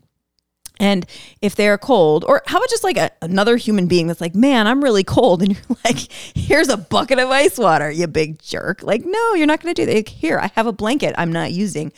And 0.79 1.05
if 1.43 1.57
they're 1.57 1.77
cold, 1.77 2.25
or 2.27 2.43
how 2.47 2.57
about 2.59 2.71
just 2.71 2.85
like 2.85 2.97
a, 2.97 3.11
another 3.21 3.57
human 3.57 3.87
being 3.87 4.07
that's 4.07 4.21
like, 4.21 4.35
man, 4.35 4.67
I'm 4.67 4.83
really 4.83 5.05
cold. 5.05 5.43
And 5.43 5.53
you're 5.69 5.77
like, 5.85 5.99
here's 6.35 6.69
a 6.69 6.77
bucket 6.77 7.19
of 7.19 7.29
ice 7.31 7.59
water, 7.59 7.91
you 7.91 8.07
big 8.07 8.39
jerk. 8.41 8.83
Like, 8.83 9.05
no, 9.05 9.35
you're 9.35 9.47
not 9.47 9.61
going 9.61 9.75
to 9.75 9.83
do 9.83 9.87
that. 9.87 9.95
Like, 9.95 10.09
Here, 10.09 10.39
I 10.39 10.51
have 10.55 10.67
a 10.67 10.73
blanket 10.73 11.15
I'm 11.19 11.33
not 11.33 11.53
using. 11.53 11.93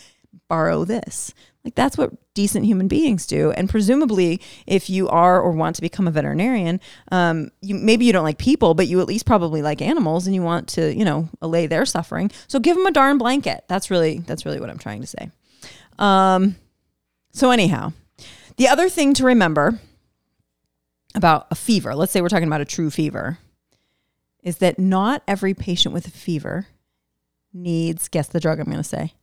Borrow 0.49 0.85
this. 0.85 1.33
Like, 1.64 1.77
that's 1.77 1.96
what 1.96 2.11
decent 2.35 2.64
human 2.64 2.88
beings 2.88 3.25
do. 3.25 3.53
And 3.53 3.70
presumably, 3.70 4.40
if 4.66 4.90
you 4.90 5.09
are 5.09 5.40
or 5.40 5.53
want 5.53 5.77
to 5.77 5.83
become 5.83 6.09
a 6.09 6.11
veterinarian, 6.11 6.81
um, 7.12 7.51
you 7.61 7.77
maybe 7.77 8.05
you 8.05 8.12
don't 8.12 8.25
like 8.25 8.38
people, 8.38 8.75
but 8.75 8.88
you 8.88 9.01
at 9.01 9.07
least 9.07 9.27
probably 9.27 9.62
like 9.62 9.81
animals 9.81 10.27
and 10.27 10.35
you 10.35 10.42
want 10.42 10.66
to, 10.70 10.92
you 10.92 11.05
know, 11.05 11.29
allay 11.40 11.68
their 11.68 11.87
suffering. 11.87 12.33
So 12.48 12.59
give 12.59 12.77
them 12.77 12.87
a 12.87 12.90
darn 12.90 13.16
blanket. 13.16 13.64
That's 13.68 13.90
really, 13.90 14.18
that's 14.18 14.44
really 14.44 14.59
what 14.59 14.70
I'm 14.70 14.79
trying 14.79 15.03
to 15.03 15.07
say. 15.07 15.31
Um, 16.01 16.57
so 17.33 17.53
anyhow, 17.53 17.92
the 18.57 18.66
other 18.66 18.88
thing 18.88 19.14
to 19.14 19.25
remember 19.25 19.79
about 21.14 21.46
a 21.51 21.55
fever, 21.55 21.94
let's 21.94 22.11
say 22.11 22.20
we're 22.20 22.29
talking 22.29 22.48
about 22.48 22.61
a 22.61 22.64
true 22.64 22.90
fever, 22.90 23.38
is 24.42 24.59
that 24.59 24.79
not 24.79 25.22
every 25.29 25.55
patient 25.55 25.94
with 25.94 26.09
a 26.09 26.11
fever 26.11 26.66
needs, 27.53 28.09
guess 28.09 28.27
the 28.27 28.40
drug 28.40 28.59
I'm 28.59 28.66
going 28.66 28.79
to 28.79 28.83
say. 28.83 29.14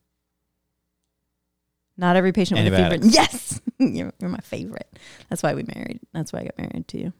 Not 2.00 2.16
every 2.16 2.32
patient 2.32 2.64
with 2.64 2.74
a 2.74 2.90
fever. 2.90 3.06
Yes. 3.06 3.60
you're, 3.78 4.14
you're 4.20 4.30
my 4.30 4.40
favorite. 4.40 4.88
That's 5.30 5.44
why 5.44 5.54
we 5.54 5.64
married. 5.76 6.00
That's 6.14 6.32
why 6.32 6.40
I 6.40 6.44
got 6.46 6.58
married 6.58 6.88
to 6.88 6.98
you. 6.98 7.14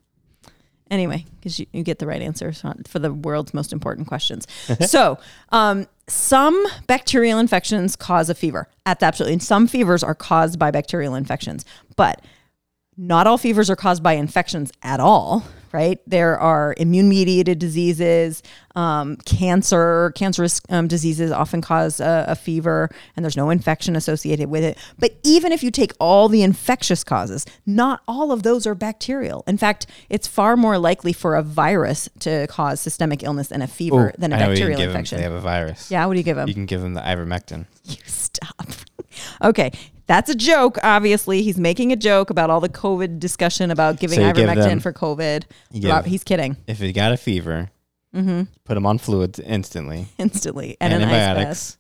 Anyway, 0.90 1.26
because 1.36 1.60
you, 1.60 1.68
you 1.74 1.84
get 1.84 2.00
the 2.00 2.08
right 2.08 2.22
answers 2.22 2.64
for 2.88 2.98
the 2.98 3.14
world's 3.14 3.54
most 3.54 3.74
important 3.74 4.08
questions. 4.08 4.48
so, 4.88 5.20
um, 5.50 5.86
some 6.08 6.66
bacterial 6.88 7.40
infections 7.40 7.98
cause 7.98 8.30
a 8.30 8.34
fever. 8.34 8.70
That's 8.86 9.04
absolutely. 9.04 9.34
And 9.34 9.44
some 9.44 9.68
fevers 9.68 10.02
are 10.02 10.16
caused 10.16 10.58
by 10.58 10.72
bacterial 10.72 11.14
infections, 11.14 11.66
but 11.98 12.24
not 12.98 13.28
all 13.28 13.38
fevers 13.38 13.70
are 13.70 13.76
caused 13.76 14.02
by 14.02 14.14
infections 14.14 14.72
at 14.82 15.00
all, 15.00 15.44
right? 15.72 16.00
There 16.08 16.40
are 16.40 16.76
immune 16.78 17.10
mediated 17.10 17.60
diseases, 17.60 18.42
um, 18.76 19.18
cancer, 19.26 20.12
cancerous 20.16 20.62
um, 20.70 20.88
diseases 20.88 21.32
often 21.32 21.62
cause 21.62 22.00
a, 22.00 22.26
a 22.30 22.36
fever, 22.36 22.90
and 23.16 23.24
there's 23.24 23.38
no 23.38 23.50
infection 23.50 23.96
associated 23.96 24.50
with 24.50 24.64
it. 24.64 24.78
But 24.98 25.16
even 25.24 25.52
if 25.52 25.64
you 25.64 25.72
take 25.72 25.94
all 26.00 26.30
the 26.30 26.44
infectious 26.44 27.04
causes, 27.04 27.46
not 27.66 28.02
all 28.08 28.32
of 28.32 28.44
those 28.44 28.66
are 28.68 28.76
bacterial. 28.76 29.44
In 29.48 29.58
fact, 29.58 29.86
it's 30.10 30.28
far 30.28 30.56
more 30.56 30.78
likely 30.78 31.14
for 31.14 31.36
a 31.36 31.44
virus 31.44 32.10
to 32.20 32.48
cause 32.48 32.80
systemic 32.80 33.24
illness 33.24 33.48
than 33.50 33.62
a 33.62 33.68
fever 33.68 34.10
Ooh, 34.10 34.12
than 34.18 34.32
a 34.34 34.36
I 34.36 34.40
know 34.40 34.48
what 34.50 34.58
you 34.58 34.66
can 34.66 34.72
bacterial 34.74 34.78
give 34.78 34.84
'em 34.84 34.90
if 34.90 34.96
infection. 34.96 35.18
They 35.18 35.24
have 35.24 35.34
a 35.34 35.40
virus. 35.40 35.92
yeah, 35.92 36.06
what 36.06 36.14
do 36.14 36.20
you 36.20 36.24
give 36.24 36.38
them? 36.38 36.48
You 36.48 36.54
can 36.54 36.66
give 36.66 36.82
them 36.82 36.94
the 36.94 37.02
ivermectin. 37.02 37.66
You 37.90 37.98
stop. 38.06 38.68
okay, 39.44 39.72
that's 40.10 40.30
a 40.30 40.36
joke. 40.36 40.78
Obviously, 40.84 41.42
he's 41.44 41.58
making 41.58 41.94
a 41.94 41.96
joke 41.96 42.30
about 42.32 42.50
all 42.50 42.60
the 42.60 42.68
COVID 42.68 43.20
discussion 43.20 43.72
about 43.72 44.00
giving 44.00 44.20
So 44.20 44.28
you 44.28 44.34
give 44.34 44.50
ivermectin 44.50 44.56
them- 44.68 44.80
for 44.82 44.92
COVID. 44.92 45.44
you 45.72 45.82
give- 45.82 45.92
Rob- 45.92 46.06
he's 46.06 46.24
kidding. 46.26 46.58
If 46.68 46.82
you 46.82 46.92
got 46.92 47.14
a 47.14 47.18
fever, 47.18 47.70
Mm-hmm. 48.14 48.42
put 48.66 48.74
them 48.74 48.88
on 48.88 48.98
fluids 48.98 49.40
instantly. 49.40 50.08
Instantly, 50.18 50.76
and 50.82 50.92
an 50.94 51.04
ice 51.04 51.10
bath. 51.12 51.14
antibiotics, 51.38 51.78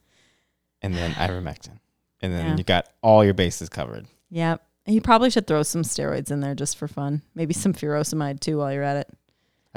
and 0.84 0.94
then 0.94 1.12
ivermectin, 1.14 1.80
and 2.22 2.32
then 2.32 2.46
Yeah. 2.52 2.56
you 2.58 2.64
got 2.64 2.86
all 3.02 3.26
your 3.26 3.34
bases 3.34 3.68
covered. 3.68 4.06
Yeah, 4.30 4.58
and 4.86 4.94
you 4.94 5.02
probably 5.02 5.32
should 5.32 5.48
throw 5.48 5.64
some 5.64 5.82
steroids 5.82 6.30
in 6.30 6.40
there 6.40 6.54
just 6.54 6.78
for 6.78 6.88
fun. 6.88 7.24
Maybe 7.34 7.56
some 7.56 7.74
furosemide 7.74 8.40
too 8.42 8.60
while 8.60 8.72
you're 8.72 8.84
at 8.84 8.98
it. 8.98 9.08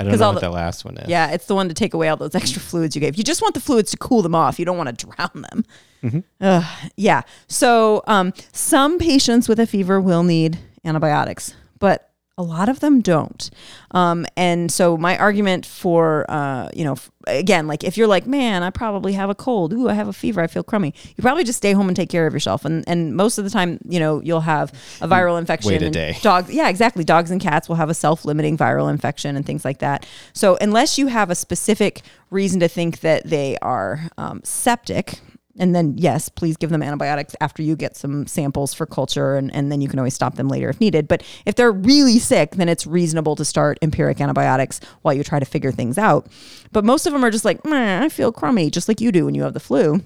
I 0.07 0.11
don't 0.11 0.21
know 0.21 0.27
all 0.27 0.33
what 0.35 0.41
the- 0.41 0.47
the 0.49 0.53
last 0.53 0.85
one 0.85 0.97
is. 0.99 1.09
Yeah, 1.09 1.31
it's 1.33 1.47
the 1.47 1.55
one 1.55 1.69
to 1.69 1.75
take 1.75 1.95
away 1.95 2.09
all 2.09 2.17
those 2.17 2.35
extra 2.35 2.61
fluids 2.61 2.95
you 2.95 3.01
gave. 3.01 3.17
You 3.17 3.25
just 3.25 3.43
want 3.43 3.55
the 3.55 3.61
fluids 3.61 3.91
to 3.93 3.97
cool 3.97 4.23
them 4.23 4.35
off. 4.35 4.59
You 4.59 4.65
don't 4.65 4.77
want 4.77 4.97
to 4.97 5.07
drown 5.07 5.45
them. 5.51 6.25
Ugh, 6.41 6.65
yeah. 6.97 7.23
So 7.49 8.03
um, 8.07 8.33
some 8.53 8.99
patients 8.99 9.49
with 9.49 9.59
a 9.61 9.67
fever 9.67 10.01
will 10.01 10.23
need 10.25 10.59
antibiotics, 10.85 11.55
but 11.79 12.11
a 12.39 12.43
lot 12.43 12.69
of 12.69 12.81
them 12.81 13.03
don't. 13.03 13.51
Um, 13.91 14.25
and 14.37 14.73
so 14.73 14.97
my 14.97 15.19
argument 15.19 15.67
for, 15.67 16.25
uh, 16.31 16.71
you 16.75 16.83
know, 16.85 16.93
f- 16.93 17.11
again, 17.27 17.67
like 17.67 17.85
if 17.85 17.97
you're 17.97 18.07
like, 18.07 18.27
man, 18.27 18.63
I 18.63 18.71
probably 18.71 19.13
have 19.13 19.29
a 19.29 19.35
cold. 19.35 19.73
Ooh, 19.75 19.89
I 19.89 19.93
have 19.93 20.09
a 20.09 20.13
fever. 20.15 20.41
I 20.41 20.47
feel 20.47 20.63
crummy. 20.63 20.95
You 21.15 21.23
probably 21.23 21.45
just 21.45 21.59
stay 21.59 21.73
home 21.73 21.89
and 21.89 21.97
take 21.97 22.09
care 22.09 22.27
of 22.27 22.33
yourself. 22.33 22.65
And 22.65 22.85
and 22.89 23.15
most 23.15 23.37
of 23.37 23.45
the 23.45 23.51
time, 23.51 23.79
you 23.87 24.01
know, 24.01 24.23
you'll 24.23 24.41
have 24.41 24.73
a 25.03 25.09
viral 25.09 25.39
infection. 25.39 25.73
Wait 25.73 25.83
a 25.83 25.91
day. 25.91 26.17
Dogs, 26.23 26.53
yeah, 26.53 26.69
exactly. 26.69 27.05
Dogs 27.05 27.31
and 27.31 27.41
cats 27.41 27.69
will 27.69 27.77
have 27.77 27.91
a 27.91 27.95
self-limiting 27.95 28.57
viral 28.57 28.91
infection 28.91 29.37
and 29.37 29.45
things 29.45 29.65
like 29.65 29.79
that. 29.79 30.07
So 30.33 30.57
unless 30.61 30.99
you 30.99 31.09
have 31.09 31.31
a 31.31 31.35
specific 31.35 32.01
reason 32.31 32.61
to 32.61 32.69
think 32.69 33.01
that 33.01 33.27
they 33.27 33.59
are 33.61 34.09
um, 34.17 34.41
septic, 34.43 35.21
and 35.59 35.75
then 35.75 35.95
yes, 35.99 36.29
please 36.29 36.57
give 36.57 36.71
them 36.71 36.83
antibiotics 36.83 37.37
after 37.41 37.63
you 37.63 37.77
get 37.77 37.97
some 37.97 38.27
samples 38.27 38.73
for 38.73 38.87
culture, 38.87 39.37
and, 39.37 39.55
and 39.55 39.71
then 39.71 39.81
you 39.81 39.89
can 39.89 39.99
always 39.99 40.15
stop 40.15 40.37
them 40.37 40.49
later 40.49 40.69
if 40.71 40.81
needed. 40.81 41.09
But 41.09 41.23
if 41.45 41.55
they're 41.55 41.73
really 41.73 42.19
sick, 42.19 42.53
then 42.53 42.69
it's 42.69 42.87
reasonable 42.87 43.37
to 43.37 43.45
start 43.45 43.79
empiric 43.83 44.21
antibiotics 44.21 44.81
while 45.03 45.15
you 45.15 45.23
try 45.23 45.39
to 45.39 45.45
figure 45.45 45.73
things 45.73 45.99
out. 45.99 46.27
But 46.73 46.85
most 46.85 47.07
of 47.07 47.13
them 47.13 47.25
are 47.25 47.31
just 47.31 47.45
like, 47.45 47.61
I 47.67 48.09
feel 48.09 48.33
crummy, 48.33 48.71
just 48.71 48.89
like 48.89 49.01
you 49.01 49.13
do 49.13 49.27
when 49.27 49.35
you 49.35 49.43
have 49.43 49.55
the 49.55 49.61
flu. 49.61 50.01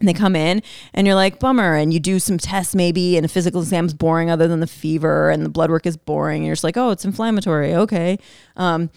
And 0.00 0.08
they 0.08 0.14
come 0.14 0.34
in 0.34 0.62
and 0.94 1.06
you're 1.06 1.14
like, 1.14 1.38
bummer. 1.38 1.76
And 1.76 1.94
you 1.94 2.00
do 2.00 2.18
some 2.18 2.36
tests 2.36 2.74
maybe, 2.74 3.16
and 3.16 3.24
a 3.24 3.28
physical 3.28 3.60
exam's 3.60 3.94
boring 3.94 4.30
other 4.30 4.48
than 4.48 4.58
the 4.58 4.66
fever, 4.66 5.30
and 5.30 5.44
the 5.44 5.48
blood 5.48 5.70
work 5.70 5.86
is 5.86 5.96
boring. 5.96 6.38
And 6.38 6.46
you're 6.46 6.56
just 6.56 6.64
like, 6.64 6.76
oh, 6.76 6.90
it's 6.90 7.04
inflammatory. 7.04 7.72
Okay. 7.74 8.18
Um, 8.56 8.90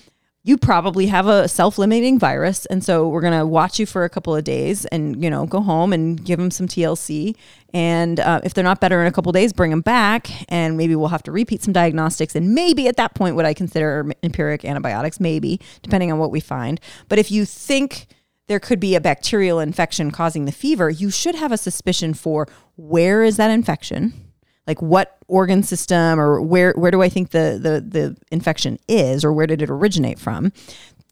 you 0.46 0.58
probably 0.58 1.08
have 1.08 1.26
a 1.26 1.48
self-limiting 1.48 2.20
virus 2.20 2.68
and 2.68 2.84
so 2.84 3.10
we're 3.10 3.22
going 3.22 3.38
to 3.38 3.46
watch 3.46 3.80
you 3.80 3.86
for 3.88 4.04
a 4.04 4.10
couple 4.10 4.36
of 4.36 4.44
days 4.44 4.86
and 4.86 5.22
you 5.22 5.30
know 5.30 5.48
go 5.48 5.60
home 5.60 5.92
and 5.92 6.24
give 6.24 6.38
them 6.38 6.52
some 6.52 6.68
tlc 6.68 7.36
and 7.74 8.20
uh, 8.20 8.40
if 8.44 8.54
they're 8.54 8.64
not 8.64 8.80
better 8.80 9.02
in 9.02 9.08
a 9.08 9.12
couple 9.12 9.32
days 9.32 9.52
bring 9.52 9.72
them 9.72 9.82
back 9.82 10.30
and 10.50 10.78
maybe 10.78 10.96
we'll 10.96 11.10
have 11.10 11.24
to 11.24 11.32
repeat 11.32 11.62
some 11.62 11.74
diagnostics. 11.74 12.36
And 12.36 12.56
maybe 12.56 12.88
at 12.88 12.96
that 12.98 13.16
point 13.16 13.36
would 13.36 13.46
i 13.46 13.54
consider 13.54 14.10
empiric 14.24 14.64
antibiotics 14.64 15.20
maybe 15.20 15.60
depending 15.82 16.12
on 16.12 16.20
what 16.20 16.32
we 16.32 16.40
find. 16.40 16.80
But 17.10 17.20
if 17.20 17.32
you 17.32 17.46
think 17.46 18.08
there 18.48 18.60
could 18.60 18.80
be 18.80 18.96
a 18.96 19.02
bacterial 19.02 19.60
infection 19.60 20.12
causing 20.12 20.46
the 20.46 20.52
fever 20.52 20.90
you 20.90 21.10
should 21.10 21.36
have 21.36 21.52
a 21.52 21.58
suspicion 21.58 22.14
for 22.14 22.48
where 22.76 23.24
is 23.24 23.38
that 23.38 23.52
infection 23.52 24.25
like 24.68 24.82
what 24.82 25.18
organ 25.28 25.64
system 25.64 26.20
or 26.20 26.42
where 26.42 26.74
where 26.74 26.92
do 26.92 27.02
I 27.02 27.10
think 27.10 27.32
the 27.32 27.60
the 27.62 27.82
the 27.82 28.18
infection 28.32 28.80
is 28.88 29.24
or 29.24 29.32
where 29.34 29.48
did 29.48 29.62
it 29.62 29.70
originate 29.70 30.20
from? 30.20 30.52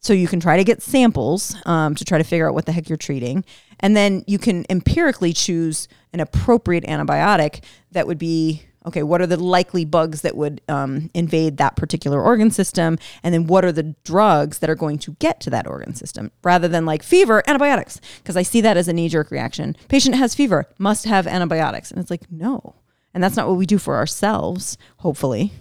So 0.00 0.12
you 0.12 0.28
can 0.28 0.38
try 0.38 0.58
to 0.58 0.64
get 0.64 0.82
samples 0.82 1.56
um, 1.64 1.94
to 1.94 2.04
try 2.04 2.18
to 2.18 2.24
figure 2.24 2.46
out 2.46 2.54
what 2.54 2.66
the 2.66 2.72
heck 2.72 2.90
you're 2.90 2.98
treating, 2.98 3.44
and 3.80 3.96
then 3.96 4.22
you 4.26 4.38
can 4.38 4.66
empirically 4.68 5.32
choose 5.32 5.88
an 6.12 6.20
appropriate 6.20 6.84
antibiotic 6.84 7.64
that 7.92 8.06
would 8.06 8.18
be 8.18 8.64
okay. 8.84 9.02
What 9.02 9.22
are 9.22 9.26
the 9.26 9.38
likely 9.38 9.86
bugs 9.86 10.20
that 10.20 10.36
would 10.36 10.60
um, 10.68 11.10
invade 11.14 11.56
that 11.56 11.76
particular 11.76 12.22
organ 12.22 12.50
system, 12.50 12.98
and 13.22 13.32
then 13.32 13.46
what 13.46 13.64
are 13.64 13.72
the 13.72 13.94
drugs 14.04 14.58
that 14.58 14.68
are 14.68 14.74
going 14.74 14.98
to 14.98 15.12
get 15.20 15.40
to 15.40 15.50
that 15.50 15.66
organ 15.66 15.94
system, 15.94 16.32
rather 16.42 16.68
than 16.68 16.84
like 16.84 17.02
fever 17.02 17.42
antibiotics? 17.46 17.98
Because 18.18 18.36
I 18.36 18.42
see 18.42 18.60
that 18.60 18.76
as 18.76 18.88
a 18.88 18.92
knee 18.92 19.08
jerk 19.08 19.30
reaction. 19.30 19.74
Patient 19.88 20.16
has 20.16 20.34
fever, 20.34 20.68
must 20.78 21.06
have 21.06 21.26
antibiotics, 21.26 21.90
and 21.90 21.98
it's 21.98 22.10
like 22.10 22.30
no 22.30 22.74
and 23.14 23.22
that's 23.22 23.36
not 23.36 23.46
what 23.48 23.56
we 23.56 23.66
do 23.66 23.78
for 23.78 23.96
ourselves 23.96 24.76
hopefully. 24.98 25.52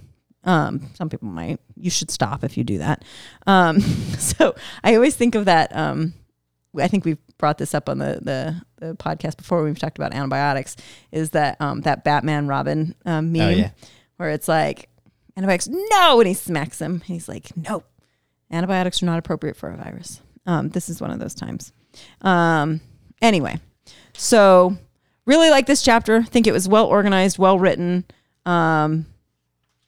Um, 0.45 0.89
some 0.95 1.07
people 1.09 1.29
might. 1.29 1.61
You 1.77 1.89
should 1.89 2.11
stop 2.11 2.43
if 2.43 2.57
you 2.57 2.65
do 2.65 2.79
that. 2.79 3.05
Um, 3.47 3.79
so 4.19 4.55
i 4.83 4.95
always 4.95 5.15
think 5.15 5.35
of 5.35 5.45
that 5.45 5.73
um, 5.75 6.13
i 6.77 6.87
think 6.87 7.05
we've 7.05 7.17
brought 7.37 7.57
this 7.57 7.73
up 7.73 7.87
on 7.89 7.99
the, 7.99 8.19
the, 8.21 8.61
the 8.85 8.95
podcast 8.95 9.37
before 9.37 9.63
we've 9.63 9.77
talked 9.79 9.97
about 9.97 10.13
antibiotics 10.13 10.75
is 11.11 11.29
that 11.31 11.59
um, 11.61 11.81
that 11.81 12.03
batman 12.03 12.47
robin 12.47 12.95
um, 13.05 13.31
meme 13.31 13.41
Oh, 13.41 13.49
yeah. 13.49 13.69
where 14.17 14.29
it's 14.31 14.47
like 14.47 14.89
antibiotics 15.37 15.67
no! 15.69 16.19
And 16.19 16.27
he 16.27 16.33
smacks 16.33 16.79
him. 16.81 16.93
And 16.93 17.03
he's 17.03 17.27
like 17.29 17.55
nope. 17.55 17.85
Antibiotics 18.51 19.01
are 19.01 19.05
not 19.07 19.17
appropriate 19.19 19.55
for 19.57 19.69
a 19.71 19.77
virus. 19.77 20.21
Um, 20.45 20.69
this 20.69 20.89
is 20.89 21.01
one 21.01 21.09
of 21.11 21.19
those 21.19 21.33
times. 21.35 21.71
Um, 22.21 22.81
anyway 23.21 23.59
so 24.13 24.75
really 25.25 25.49
like 25.49 25.65
this 25.65 25.81
chapter. 25.81 26.23
Think 26.23 26.47
it 26.47 26.53
was 26.53 26.67
well 26.67 26.85
organized 26.85 27.37
well 27.37 27.59
written. 27.59 28.05
Um, 28.45 29.05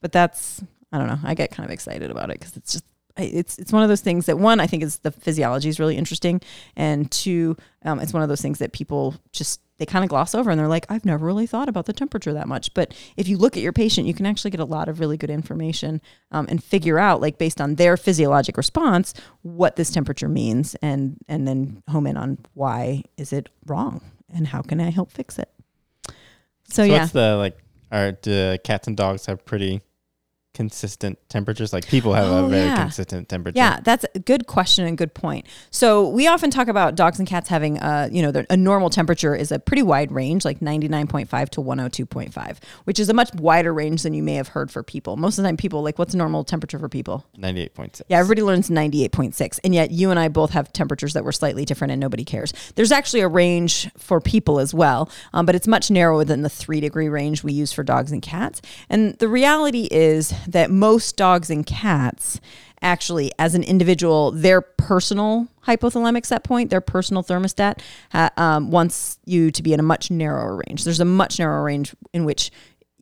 but 0.02 0.12
that's 0.12 0.64
i 0.92 0.98
don't 0.98 1.08
know. 1.08 1.20
I 1.24 1.34
get 1.34 1.52
kind 1.52 1.66
of 1.66 1.72
excited 1.72 2.12
about 2.12 2.30
it 2.30 2.40
because 2.40 2.56
it's 2.56 2.74
just 2.74 2.86
it's 3.18 3.58
it's 3.58 3.72
one 3.72 3.84
of 3.84 3.90
those 3.90 4.02
things 4.02 4.26
that 4.26 4.38
one 4.38 4.60
I 4.60 4.68
think 4.68 4.84
is 4.84 5.00
the 5.00 5.12
physiology 5.12 5.70
is 5.70 5.80
really 5.80 5.96
interesting, 5.96 6.42
and 6.76 7.10
two, 7.10 7.56
um, 7.84 8.00
it's 8.00 8.14
one 8.14 8.24
of 8.24 8.30
those 8.30 8.42
things 8.42 8.60
that 8.60 8.74
people 8.74 9.16
just 9.32 9.62
they 9.78 9.86
kind 9.86 10.06
of 10.06 10.10
gloss 10.10 10.34
over 10.34 10.50
and 10.50 10.58
they're 10.58 10.70
like, 10.70 10.86
I've 10.88 11.04
never 11.04 11.26
really 11.26 11.48
thought 11.48 11.68
about 11.68 11.86
the 11.86 11.92
temperature 11.92 12.32
that 12.32 12.48
much. 12.48 12.74
But 12.74 12.94
if 13.18 13.28
you 13.28 13.38
look 13.38 13.58
at 13.58 13.64
your 13.64 13.74
patient, 13.74 14.08
you 14.08 14.14
can 14.14 14.26
actually 14.26 14.52
get 14.52 14.62
a 14.62 14.66
lot 14.66 14.88
of 14.88 15.02
really 15.02 15.18
good 15.18 15.30
information 15.30 16.02
um, 16.32 16.46
and 16.50 16.64
figure 16.64 16.98
out, 16.98 17.20
like 17.20 17.38
based 17.38 17.60
on 17.60 17.76
their 17.76 17.98
physiologic 17.98 18.56
response, 18.56 19.14
what 19.42 19.76
this 19.76 19.92
temperature 19.92 20.30
means, 20.30 20.76
and 20.82 21.18
and 21.28 21.48
then 21.48 21.84
home 21.90 22.08
in 22.08 22.18
on 22.18 22.38
why 22.54 23.04
is 23.18 23.34
it 23.34 23.50
wrong 23.66 24.02
and 24.34 24.48
how 24.48 24.62
can 24.62 24.80
I 24.80 24.90
help 24.90 25.12
fix 25.12 25.40
it. 25.40 25.50
So, 26.08 26.14
So 26.68 26.84
yeah, 26.84 27.00
what's 27.00 27.12
the 27.12 27.36
like? 27.36 27.58
Are 27.92 28.12
do 28.12 28.58
cats 28.64 28.88
and 28.88 28.98
dogs 28.98 29.28
have 29.28 29.46
pretty 29.46 29.82
consistent 30.56 31.20
temperatures? 31.30 31.72
Like 31.74 31.86
people 31.88 32.14
have 32.14 32.26
Oh, 32.26 32.46
a 32.46 32.50
very 32.50 32.66
yeah. 32.66 32.82
consistent 32.84 33.30
temperature. 33.30 33.58
Yeah, 33.58 33.80
that's 33.84 34.06
a 34.16 34.20
good 34.20 34.48
question 34.48 34.86
and 34.88 34.98
good 34.98 35.14
point. 35.14 35.46
So 35.70 36.10
we 36.10 36.26
often 36.28 36.50
talk 36.50 36.68
about 36.68 36.96
dogs 36.96 37.20
and 37.20 37.28
cats 37.28 37.50
having, 37.50 37.78
uh, 37.80 38.10
you 38.12 38.22
know, 38.24 38.44
a 38.50 38.58
normal 38.58 38.90
temperature 38.90 39.36
is 39.36 39.52
a 39.52 39.60
pretty 39.60 39.84
wide 39.84 40.12
range, 40.12 40.44
like 40.46 40.60
99.5 40.62 41.50
to 41.52 41.62
102.5, 41.62 42.58
which 42.86 43.00
is 43.00 43.10
a 43.10 43.14
much 43.14 43.34
wider 43.36 43.74
range 43.74 44.04
than 44.04 44.14
you 44.14 44.24
may 44.24 44.34
have 44.36 44.48
heard 44.50 44.72
for 44.72 44.82
people. 44.82 45.18
Most 45.18 45.38
of 45.38 45.44
the 45.44 45.50
time, 45.50 45.58
people 45.58 45.84
like, 45.84 46.00
what's 46.00 46.16
normal 46.16 46.44
temperature 46.44 46.80
for 46.80 46.90
people? 46.90 47.26
ninety-eight 47.38 47.74
point 47.76 47.96
six. 47.98 48.08
Yeah, 48.10 48.20
everybody 48.20 48.42
learns 48.44 48.70
98.6. 48.70 49.60
And 49.64 49.74
yet 49.76 49.92
you 49.92 50.10
and 50.10 50.20
I 50.20 50.28
both 50.30 50.52
have 50.52 50.72
temperatures 50.74 51.14
that 51.14 51.24
were 51.24 51.32
slightly 51.32 51.66
different 51.66 51.92
and 51.92 52.00
nobody 52.00 52.24
cares. 52.24 52.54
There's 52.76 52.92
actually 52.92 53.22
a 53.22 53.28
range 53.28 53.90
for 53.98 54.22
people 54.22 54.60
as 54.60 54.74
well, 54.74 55.10
um, 55.34 55.46
but 55.46 55.56
it's 55.56 55.68
much 55.68 55.92
narrower 55.92 56.24
than 56.24 56.42
the 56.42 56.50
three 56.50 56.80
degree 56.80 57.10
range 57.10 57.44
we 57.44 57.54
use 57.54 57.72
for 57.74 57.84
dogs 57.84 58.12
and 58.12 58.22
cats. 58.22 58.62
And 58.90 59.16
the 59.20 59.28
reality 59.28 59.88
is 59.92 60.34
that 60.48 60.72
most 60.72 61.18
dogs 61.18 61.50
and 61.50 61.66
cats 61.66 62.40
actually 62.82 63.32
as 63.40 63.56
an 63.56 63.64
individual 63.64 64.32
their 64.32 64.62
personal 64.62 65.48
hypothalamic 65.66 66.26
set 66.26 66.44
point 66.44 66.70
their 66.70 66.82
personal 66.82 67.24
thermostat 67.24 67.80
um, 68.38 68.70
wants 68.70 69.18
you 69.26 69.50
to 69.52 69.64
be 69.64 69.74
in 69.74 69.80
a 69.80 69.84
much 69.84 70.12
narrower 70.12 70.62
range. 70.68 70.84
There's 70.84 71.00
a 71.00 71.06
much 71.06 71.40
narrower 71.40 71.64
range 71.64 71.96
in 72.14 72.26
which 72.26 72.52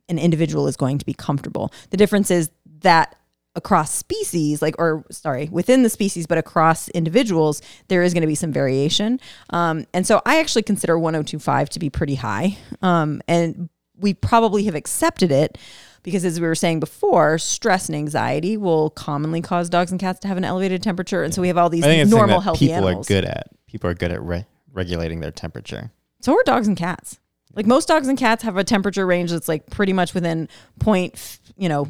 an 0.08 0.18
individual 0.18 0.66
is 0.66 0.76
going 0.76 0.98
to 0.98 1.04
be 1.04 1.14
comfortable. 1.14 1.72
The 1.90 1.96
difference 1.96 2.30
is 2.30 2.50
that 2.80 3.16
across 3.56 3.94
species 3.94 4.60
like 4.60 4.74
or 4.78 5.04
sorry 5.12 5.48
within 5.52 5.84
the 5.84 5.88
species 5.88 6.26
but 6.26 6.36
across 6.36 6.88
individuals 6.88 7.62
there 7.86 8.02
is 8.02 8.12
going 8.12 8.22
to 8.22 8.26
be 8.26 8.34
some 8.34 8.52
variation. 8.52 9.20
Um, 9.50 9.86
and 9.94 10.06
so 10.06 10.20
i 10.26 10.40
actually 10.40 10.62
consider 10.62 10.98
1025 10.98 11.70
to 11.70 11.78
be 11.78 11.90
pretty 11.90 12.16
high. 12.16 12.58
Um, 12.82 13.22
and 13.28 13.68
we 13.98 14.14
probably 14.14 14.64
have 14.64 14.74
accepted 14.74 15.30
it 15.30 15.58
because 16.02 16.24
as 16.24 16.40
we 16.40 16.46
were 16.46 16.54
saying 16.54 16.80
before 16.80 17.38
stress 17.38 17.88
and 17.88 17.96
anxiety 17.96 18.56
will 18.56 18.90
commonly 18.90 19.40
cause 19.40 19.68
dogs 19.68 19.90
and 19.90 20.00
cats 20.00 20.20
to 20.20 20.28
have 20.28 20.36
an 20.36 20.44
elevated 20.44 20.82
temperature 20.82 21.22
and 21.22 21.34
so 21.34 21.40
we 21.40 21.48
have 21.48 21.58
all 21.58 21.70
these 21.70 21.84
I 21.84 21.88
think 21.88 22.02
it's 22.02 22.10
normal 22.10 22.40
healthy 22.40 22.68
people 22.68 22.88
animals 22.88 23.10
are 23.10 23.14
good 23.14 23.24
at. 23.24 23.48
People 23.66 23.90
are 23.90 23.94
good 23.94 24.12
at 24.12 24.22
re- 24.22 24.46
regulating 24.72 25.20
their 25.20 25.30
temperature. 25.30 25.90
so 26.20 26.34
are 26.34 26.42
dogs 26.44 26.68
and 26.68 26.76
cats. 26.76 27.18
Like 27.54 27.66
most 27.66 27.88
dogs 27.88 28.08
and 28.08 28.18
cats 28.18 28.42
have 28.42 28.56
a 28.56 28.64
temperature 28.64 29.06
range 29.06 29.30
that's 29.30 29.48
like 29.48 29.70
pretty 29.70 29.92
much 29.92 30.12
within 30.12 30.48
point, 30.80 31.38
you 31.56 31.68
know, 31.68 31.86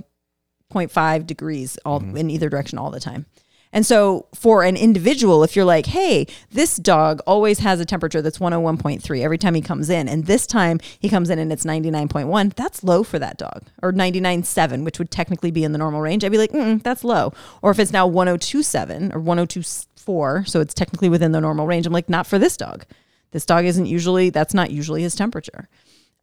0.5 0.73 1.27
degrees 1.27 1.79
all 1.85 2.01
mm-hmm. 2.01 2.17
in 2.17 2.31
either 2.31 2.49
direction 2.49 2.79
all 2.79 2.90
the 2.90 3.01
time. 3.01 3.27
And 3.75 3.85
so 3.85 4.27
for 4.33 4.63
an 4.63 4.77
individual, 4.77 5.43
if 5.43 5.57
you're 5.57 5.65
like, 5.65 5.87
hey, 5.87 6.27
this 6.53 6.77
dog 6.77 7.21
always 7.27 7.59
has 7.59 7.81
a 7.81 7.85
temperature 7.85 8.23
that's 8.23 8.39
101.3 8.39 9.21
every 9.21 9.37
time 9.37 9.55
he 9.55 9.61
comes 9.61 9.91
in, 9.91 10.09
and 10.09 10.27
this 10.27 10.47
time 10.47 10.79
he 11.01 11.09
comes 11.09 11.29
in 11.29 11.41
and 11.41 11.53
it's 11.53 11.65
99.1, 11.65 12.55
that's 12.55 12.85
low 12.85 13.03
for 13.03 13.19
that 13.19 13.37
dog. 13.37 13.65
Or 13.83 13.93
99.7, 13.93 14.85
which 14.85 15.01
would 15.01 15.11
technically 15.11 15.51
be 15.51 15.65
in 15.65 15.73
the 15.73 15.79
normal 15.79 16.01
range. 16.01 16.25
I'd 16.25 16.31
be 16.31 16.39
like, 16.39 16.53
that's 16.85 17.03
low. 17.03 17.33
Or 17.63 17.73
if 17.73 17.81
it's 17.81 17.93
now 17.93 18.09
102.7 18.09 19.13
or 19.13 19.21
102.4, 19.21 20.49
so 20.49 20.61
it's 20.61 20.73
technically 20.73 21.09
within 21.09 21.33
the 21.33 21.41
normal 21.41 21.67
range, 21.67 21.85
I'm 21.87 21.93
like, 21.93 22.09
not 22.09 22.29
for 22.29 22.39
this 22.39 22.57
dog. 22.57 22.85
This 23.33 23.45
dog 23.45 23.65
isn't 23.65 23.87
usually, 23.87 24.31
that's 24.31 24.55
not 24.55 24.71
usually 24.71 25.03
his 25.03 25.17
temperature. 25.17 25.69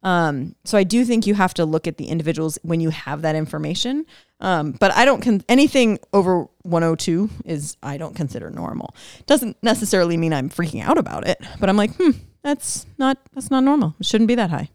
Um, 0.02 0.56
so 0.64 0.76
I 0.76 0.84
do 0.84 1.04
think 1.04 1.26
you 1.26 1.34
have 1.34 1.54
to 1.54 1.64
look 1.64 1.86
at 1.86 1.96
the 1.96 2.06
individuals 2.06 2.58
when 2.62 2.80
you 2.80 2.90
have 2.90 3.22
that 3.22 3.36
information. 3.36 4.04
Um, 4.40 4.72
but 4.72 4.92
I 4.92 5.04
don't 5.04 5.22
con- 5.22 5.44
anything 5.48 5.98
over 6.12 6.46
102 6.62 7.30
is 7.44 7.76
I 7.82 7.96
don't 7.96 8.14
consider 8.14 8.50
normal. 8.50 8.94
Doesn't 9.26 9.56
necessarily 9.62 10.16
mean 10.16 10.32
I'm 10.32 10.50
freaking 10.50 10.82
out 10.82 10.98
about 10.98 11.26
it, 11.28 11.40
but 11.60 11.68
I'm 11.68 11.76
like, 11.76 11.94
hmm, 11.96 12.10
that's 12.42 12.86
not 12.98 13.18
that's 13.32 13.50
not 13.50 13.62
normal. 13.62 13.94
It 14.00 14.06
shouldn't 14.06 14.28
be 14.28 14.34
that 14.34 14.50
high. 14.50 14.70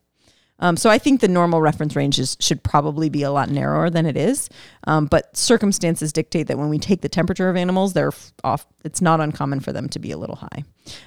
Um, 0.59 0.77
so 0.77 0.89
I 0.89 0.97
think 0.97 1.21
the 1.21 1.27
normal 1.27 1.61
reference 1.61 1.95
ranges 1.95 2.35
should 2.39 2.63
probably 2.63 3.09
be 3.09 3.23
a 3.23 3.31
lot 3.31 3.49
narrower 3.49 3.89
than 3.89 4.05
it 4.05 4.17
is. 4.17 4.49
Um, 4.85 5.05
but 5.05 5.35
circumstances 5.35 6.11
dictate 6.11 6.47
that 6.47 6.57
when 6.57 6.69
we 6.69 6.79
take 6.79 7.01
the 7.01 7.09
temperature 7.09 7.49
of 7.49 7.55
animals, 7.55 7.93
they're 7.93 8.13
off. 8.43 8.65
It's 8.83 9.01
not 9.01 9.19
uncommon 9.19 9.59
for 9.59 9.71
them 9.71 9.89
to 9.89 9.99
be 9.99 10.11
a 10.11 10.17
little 10.17 10.37
high. 10.37 10.63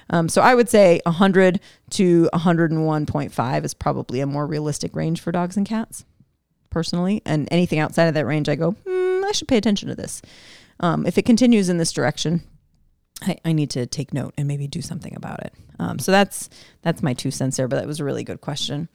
Um, 0.09 0.29
so 0.29 0.41
I 0.41 0.55
would 0.55 0.69
say 0.69 1.01
100 1.05 1.59
to 1.91 2.29
101.5 2.33 3.65
is 3.65 3.73
probably 3.73 4.21
a 4.21 4.27
more 4.27 4.47
realistic 4.47 4.95
range 4.95 5.19
for 5.19 5.31
dogs 5.31 5.57
and 5.57 5.67
cats, 5.67 6.05
personally. 6.69 7.21
And 7.25 7.47
anything 7.51 7.79
outside 7.79 8.05
of 8.05 8.13
that 8.13 8.25
range, 8.25 8.47
I 8.47 8.55
go, 8.55 8.71
hmm, 8.71 9.25
I 9.25 9.31
should 9.33 9.47
pay 9.47 9.57
attention 9.57 9.89
to 9.89 9.95
this. 9.95 10.21
Um, 10.79 11.05
if 11.05 11.17
it 11.17 11.25
continues 11.25 11.69
in 11.69 11.77
this 11.77 11.91
direction, 11.91 12.41
I, 13.21 13.37
I 13.45 13.53
need 13.53 13.69
to 13.71 13.85
take 13.85 14.13
note 14.13 14.33
and 14.37 14.47
maybe 14.47 14.67
do 14.67 14.81
something 14.81 15.15
about 15.15 15.41
it. 15.45 15.53
Um, 15.79 15.99
so 15.99 16.11
that's 16.11 16.49
that's 16.81 17.01
my 17.03 17.13
two 17.13 17.31
cents 17.31 17.57
there, 17.57 17.67
but 17.67 17.75
that 17.77 17.87
was 17.87 17.99
a 17.99 18.03
really 18.03 18.23
good 18.23 18.41
question. 18.41 18.89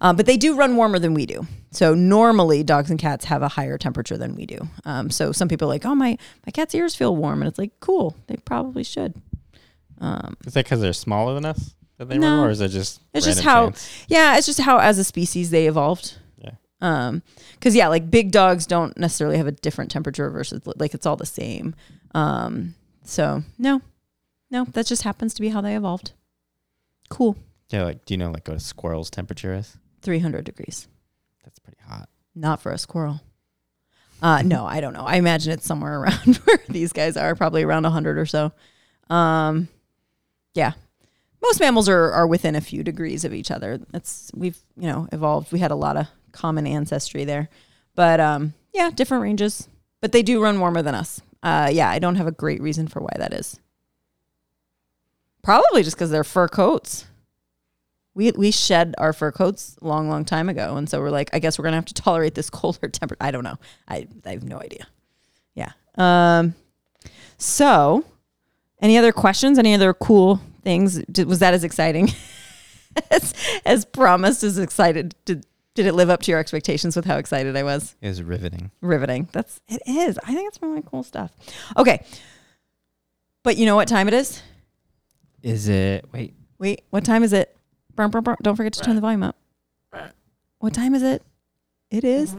Um, 0.00 0.16
but 0.16 0.26
they 0.26 0.36
do 0.36 0.54
run 0.56 0.76
warmer 0.76 0.98
than 0.98 1.14
we 1.14 1.26
do. 1.26 1.46
So 1.72 1.94
normally 1.94 2.62
dogs 2.64 2.90
and 2.90 2.98
cats 2.98 3.24
have 3.26 3.42
a 3.42 3.48
higher 3.48 3.78
temperature 3.78 4.16
than 4.16 4.34
we 4.36 4.46
do. 4.46 4.58
Um, 4.84 5.10
so 5.10 5.32
some 5.32 5.48
people 5.48 5.66
are 5.66 5.74
like, 5.74 5.84
oh 5.84 5.94
my 5.94 6.16
my 6.46 6.50
cat's 6.52 6.74
ears 6.74 6.94
feel 6.94 7.14
warm, 7.16 7.42
and 7.42 7.48
it's 7.48 7.58
like 7.58 7.72
cool, 7.80 8.16
they 8.28 8.36
probably 8.36 8.84
should. 8.84 9.14
Um, 10.00 10.36
Is 10.46 10.54
that 10.54 10.64
because 10.64 10.80
they're 10.80 10.92
smaller 10.92 11.34
than 11.34 11.44
us 11.44 11.74
that 11.98 12.08
they 12.08 12.18
No. 12.18 12.38
run, 12.38 12.46
or 12.46 12.50
is 12.50 12.60
it 12.60 12.68
just 12.68 13.00
It's 13.14 13.26
just 13.26 13.40
how- 13.42 13.66
chance? 13.66 14.04
yeah, 14.08 14.36
it's 14.36 14.46
just 14.46 14.60
how 14.60 14.78
as 14.78 14.98
a 14.98 15.04
species 15.04 15.50
they 15.50 15.66
evolved. 15.68 16.14
Yeah. 16.38 16.52
Um, 16.80 17.22
because 17.54 17.76
yeah, 17.76 17.86
like 17.88 18.10
big 18.10 18.32
dogs 18.32 18.66
don't 18.66 18.96
necessarily 18.98 19.36
have 19.38 19.46
a 19.46 19.52
different 19.52 19.90
temperature 19.92 20.28
versus 20.30 20.60
like 20.76 20.94
it's 20.94 21.06
all 21.06 21.16
the 21.16 21.26
same. 21.26 21.74
Um, 22.14 22.74
so 23.04 23.42
no, 23.58 23.80
no, 24.50 24.64
that 24.72 24.86
just 24.86 25.02
happens 25.02 25.34
to 25.34 25.40
be 25.42 25.48
how 25.50 25.60
they 25.60 25.76
evolved. 25.76 26.12
Cool, 27.08 27.36
Yeah, 27.70 27.84
like 27.84 28.04
do 28.04 28.14
you 28.14 28.18
know 28.18 28.30
like 28.30 28.46
what 28.48 28.56
a 28.56 28.60
squirrel's 28.60 29.10
temperature 29.10 29.54
is? 29.54 29.76
three 30.02 30.18
hundred 30.18 30.44
degrees. 30.44 30.88
That's 31.44 31.58
pretty 31.58 31.78
hot. 31.86 32.08
Not 32.34 32.60
for 32.60 32.72
a 32.72 32.78
squirrel. 32.78 33.20
Uh, 34.22 34.40
no, 34.42 34.64
I 34.64 34.80
don't 34.80 34.92
know. 34.94 35.04
I 35.04 35.16
imagine 35.16 35.52
it's 35.52 35.66
somewhere 35.66 36.00
around 36.00 36.36
where 36.44 36.60
these 36.68 36.92
guys 36.92 37.16
are, 37.16 37.34
probably 37.34 37.64
around 37.64 37.82
100 37.82 38.18
or 38.18 38.24
so. 38.26 38.52
Um, 39.10 39.66
yeah. 40.54 40.72
Most 41.42 41.58
mammals 41.58 41.88
are, 41.88 42.12
are 42.12 42.26
within 42.28 42.54
a 42.54 42.60
few 42.60 42.84
degrees 42.84 43.24
of 43.24 43.34
each 43.34 43.50
other. 43.50 43.80
It's 43.92 44.30
we've, 44.32 44.56
you 44.76 44.86
know, 44.88 45.08
evolved. 45.10 45.50
We 45.52 45.58
had 45.58 45.72
a 45.72 45.76
lot 45.76 45.96
of 45.96 46.06
common 46.30 46.68
ancestry 46.68 47.24
there. 47.24 47.48
But 47.96 48.20
um, 48.20 48.54
yeah, 48.72 48.90
different 48.94 49.24
ranges. 49.24 49.68
But 50.00 50.12
they 50.12 50.22
do 50.22 50.40
run 50.40 50.60
warmer 50.60 50.82
than 50.82 50.94
us. 50.94 51.20
Uh, 51.42 51.70
yeah, 51.72 51.90
I 51.90 51.98
don't 51.98 52.16
have 52.16 52.26
a 52.26 52.32
great 52.32 52.60
reason 52.60 52.86
for 52.88 53.00
why 53.00 53.12
that 53.18 53.32
is. 53.32 53.58
Probably 55.42 55.82
just 55.82 55.96
because 55.96 56.10
they're 56.10 56.24
fur 56.24 56.48
coats 56.48 57.06
we 58.14 58.30
we 58.32 58.50
shed 58.50 58.94
our 58.98 59.12
fur 59.12 59.32
coats 59.32 59.76
long, 59.80 60.08
long 60.08 60.24
time 60.24 60.48
ago, 60.48 60.76
and 60.76 60.88
so 60.88 61.00
we're 61.00 61.10
like, 61.10 61.30
I 61.32 61.38
guess 61.38 61.58
we're 61.58 61.64
gonna 61.64 61.76
have 61.76 61.84
to 61.86 61.94
tolerate 62.02 62.34
this 62.34 62.50
colder 62.50 62.88
temperature. 62.88 63.22
I 63.22 63.30
don't 63.30 63.44
know. 63.44 63.56
I 63.88 64.06
I 64.24 64.30
have 64.30 64.44
no 64.44 64.58
idea. 64.58 64.86
Yeah. 65.54 65.72
Um. 65.96 66.54
So, 67.38 68.04
any 68.80 68.98
other 68.98 69.12
questions? 69.12 69.58
Any 69.58 69.74
other 69.74 69.94
cool 69.94 70.40
things? 70.62 71.02
Did, 71.06 71.26
was 71.26 71.40
that 71.40 71.54
as 71.54 71.64
exciting 71.64 72.10
as 73.10 73.34
as 73.64 73.84
promised? 73.84 74.42
As 74.42 74.58
excited? 74.58 75.14
Did 75.24 75.46
did 75.74 75.86
it 75.86 75.94
live 75.94 76.10
up 76.10 76.22
to 76.22 76.30
your 76.30 76.40
expectations 76.40 76.96
with 76.96 77.04
how 77.04 77.16
excited 77.16 77.56
I 77.56 77.62
was? 77.62 77.96
It 78.00 78.08
was 78.08 78.22
riveting. 78.22 78.70
riveting. 78.80 79.28
That's 79.32 79.60
it 79.68 79.82
is. 79.86 80.18
I 80.22 80.34
think 80.34 80.48
it's 80.48 80.60
really 80.60 80.82
cool 80.82 81.02
stuff. 81.02 81.32
Okay. 81.76 82.04
But 83.42 83.56
you 83.56 83.66
know 83.66 83.76
what 83.76 83.88
time 83.88 84.08
it 84.08 84.14
is? 84.14 84.42
Is 85.42 85.68
it? 85.68 86.04
Wait, 86.12 86.34
Wait, 86.58 86.84
what 86.90 87.04
time 87.04 87.24
is 87.24 87.32
it? 87.32 87.56
Don't 87.96 88.56
forget 88.56 88.72
to 88.74 88.80
turn 88.80 88.94
the 88.94 89.00
volume 89.00 89.24
up. 89.24 89.36
What 90.60 90.72
time 90.72 90.94
is 90.94 91.02
it? 91.02 91.22
It 91.90 92.04
is 92.04 92.36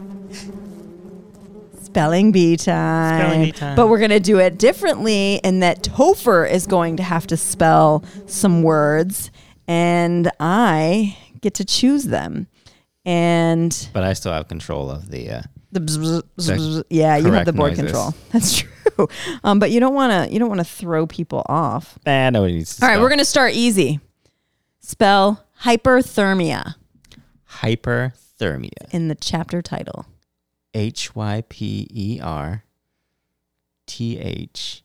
spelling 1.82 2.32
bee 2.32 2.56
time. 2.56 3.20
Spelling 3.20 3.42
bee 3.44 3.52
time. 3.52 3.76
But 3.76 3.88
we're 3.88 3.98
going 3.98 4.10
to 4.10 4.18
do 4.18 4.40
it 4.40 4.58
differently 4.58 5.40
in 5.44 5.60
that 5.60 5.82
Topher 5.82 6.50
is 6.50 6.66
going 6.66 6.96
to 6.96 7.02
have 7.02 7.26
to 7.28 7.36
spell 7.36 8.02
some 8.26 8.62
words 8.62 9.30
and 9.68 10.30
I 10.40 11.16
get 11.40 11.54
to 11.54 11.64
choose 11.64 12.04
them. 12.04 12.46
And 13.04 13.88
but 13.92 14.02
I 14.02 14.12
still 14.14 14.32
have 14.32 14.48
control 14.48 14.90
of 14.90 15.10
the. 15.10 15.30
Uh, 15.30 15.42
the 15.72 15.80
bzz, 15.80 16.22
bzz, 16.38 16.56
bzz, 16.56 16.84
yeah, 16.88 17.16
you 17.16 17.32
have 17.32 17.46
the 17.46 17.52
board 17.52 17.72
noises. 17.72 17.84
control. 17.84 18.14
That's 18.32 18.58
true. 18.58 19.08
Um, 19.42 19.58
but 19.58 19.72
you 19.72 19.80
don't 19.80 19.94
want 19.94 20.12
to 20.12 20.32
you 20.32 20.38
don't 20.38 20.48
want 20.48 20.60
to 20.60 20.64
throw 20.64 21.06
people 21.06 21.42
off. 21.46 21.98
nah, 22.06 22.30
nobody 22.30 22.54
needs 22.54 22.76
to. 22.76 22.84
All 22.84 22.90
right, 22.90 23.00
we're 23.00 23.08
going 23.08 23.18
to 23.18 23.24
start 23.24 23.52
easy. 23.54 24.00
Spell 24.80 25.44
hyperthermia 25.62 26.76
hyperthermia. 27.60 28.92
in 28.92 29.08
the 29.08 29.14
chapter 29.14 29.62
title. 29.62 30.06
H 30.72 31.14
y 31.14 31.42
p 31.48 31.86
e 31.90 32.20
r 32.22 32.64
t 33.86 34.18
h 34.18 34.84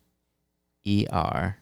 e 0.83 1.05
r. 1.11 1.58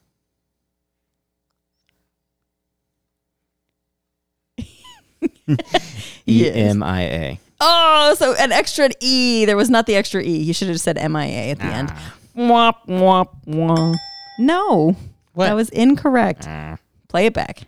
E 6.28 6.50
M 6.52 6.84
I 6.84 7.02
A. 7.04 7.40
Oh, 7.60 8.16
so 8.18 8.34
an 8.36 8.52
extra 8.52 8.90
E. 9.00 9.46
There 9.46 9.58
was 9.58 9.70
not 9.70 9.86
the 9.88 9.96
extra 9.96 10.22
E. 10.22 10.38
You 10.44 10.54
should 10.54 10.68
have 10.68 10.80
said 10.80 10.96
MIA 10.98 11.52
at 11.52 11.58
the 11.60 11.66
end. 11.66 11.90
Ah. 11.92 12.14
Womp, 12.36 12.76
womp, 12.88 13.30
womp. 13.48 13.96
No, 14.40 14.96
What? 15.34 15.48
that 15.48 15.54
was 15.56 15.70
incorrect. 15.70 16.46
Ah. 16.48 16.78
Play 17.08 17.26
it 17.28 17.34
back. 17.34 17.62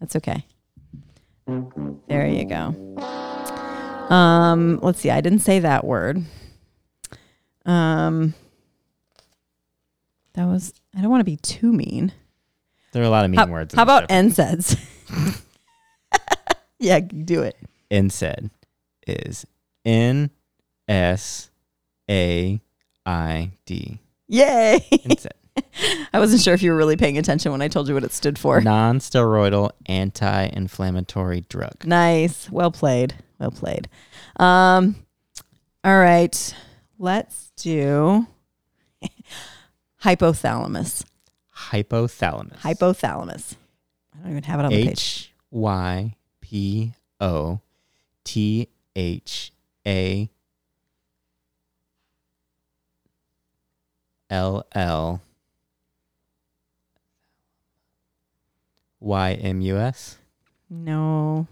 That's 0.00 0.16
okay. 0.16 0.44
There 2.08 2.26
you 2.26 2.44
go. 2.46 2.74
Um, 4.12 4.80
let's 4.82 5.00
see. 5.00 5.10
I 5.10 5.20
didn't 5.20 5.40
say 5.40 5.58
that 5.60 5.84
word. 5.84 6.24
Um, 7.66 8.34
that 10.34 10.46
was. 10.46 10.72
I 10.96 11.00
don't 11.00 11.10
want 11.10 11.20
to 11.20 11.24
be 11.24 11.36
too 11.36 11.72
mean. 11.72 12.12
There 12.92 13.02
are 13.02 13.06
a 13.06 13.10
lot 13.10 13.24
of 13.24 13.30
mean 13.30 13.38
How, 13.38 13.46
words. 13.46 13.72
in 13.74 13.78
how 13.78 13.84
this 13.84 14.04
about 14.04 14.08
chapter. 14.08 14.56
NSAIDs? 14.56 15.42
yeah, 16.86 16.98
do 16.98 17.42
it. 17.42 17.56
NSAID 17.90 18.50
is 19.06 19.46
N 19.84 20.30
S 20.88 21.50
A 22.10 22.60
I 23.06 23.52
D. 23.66 24.00
Yay! 24.26 24.84
NSAID. 24.90 25.28
I 26.12 26.18
wasn't 26.18 26.42
sure 26.42 26.54
if 26.54 26.62
you 26.62 26.72
were 26.72 26.76
really 26.76 26.96
paying 26.96 27.18
attention 27.18 27.52
when 27.52 27.62
I 27.62 27.68
told 27.68 27.86
you 27.86 27.94
what 27.94 28.04
it 28.04 28.12
stood 28.12 28.38
for. 28.38 28.60
Non-steroidal 28.60 29.70
anti-inflammatory 29.86 31.42
drug. 31.42 31.84
Nice. 31.84 32.50
Well 32.50 32.72
played. 32.72 33.14
Well 33.38 33.50
played. 33.50 33.88
Um, 34.40 34.96
all 35.84 35.98
right. 35.98 36.54
Let's 36.98 37.52
do 37.56 38.26
hypothalamus. 40.02 41.04
Hypothalamus. 41.54 42.58
Hypothalamus. 42.60 43.54
I 44.14 44.22
don't 44.22 44.30
even 44.30 44.42
have 44.44 44.58
it 44.58 44.64
on 44.64 44.72
the 44.72 44.86
page. 44.86 44.90
H 44.90 45.32
Y 45.50 46.16
P 46.52 46.92
O 47.18 47.60
T 48.24 48.68
H 48.94 49.52
A 49.86 50.28
L 54.28 54.66
L 54.72 55.22
Y 59.00 59.32
M 59.32 59.62
U 59.62 59.78
S. 59.78 60.18
No. 60.68 61.46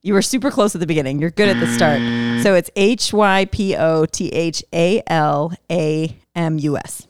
You 0.00 0.14
were 0.14 0.22
super 0.22 0.50
close 0.50 0.74
at 0.74 0.80
the 0.80 0.86
beginning. 0.86 1.18
You're 1.18 1.28
good 1.30 1.50
at 1.50 1.60
the 1.60 1.66
start. 1.66 2.00
So 2.42 2.54
it's 2.54 2.70
H 2.74 3.12
Y 3.12 3.44
P 3.52 3.76
O 3.76 4.06
T 4.06 4.30
H 4.30 4.64
A 4.72 5.02
L 5.08 5.52
A 5.70 6.16
M 6.34 6.58
U 6.58 6.78
S. 6.78 7.06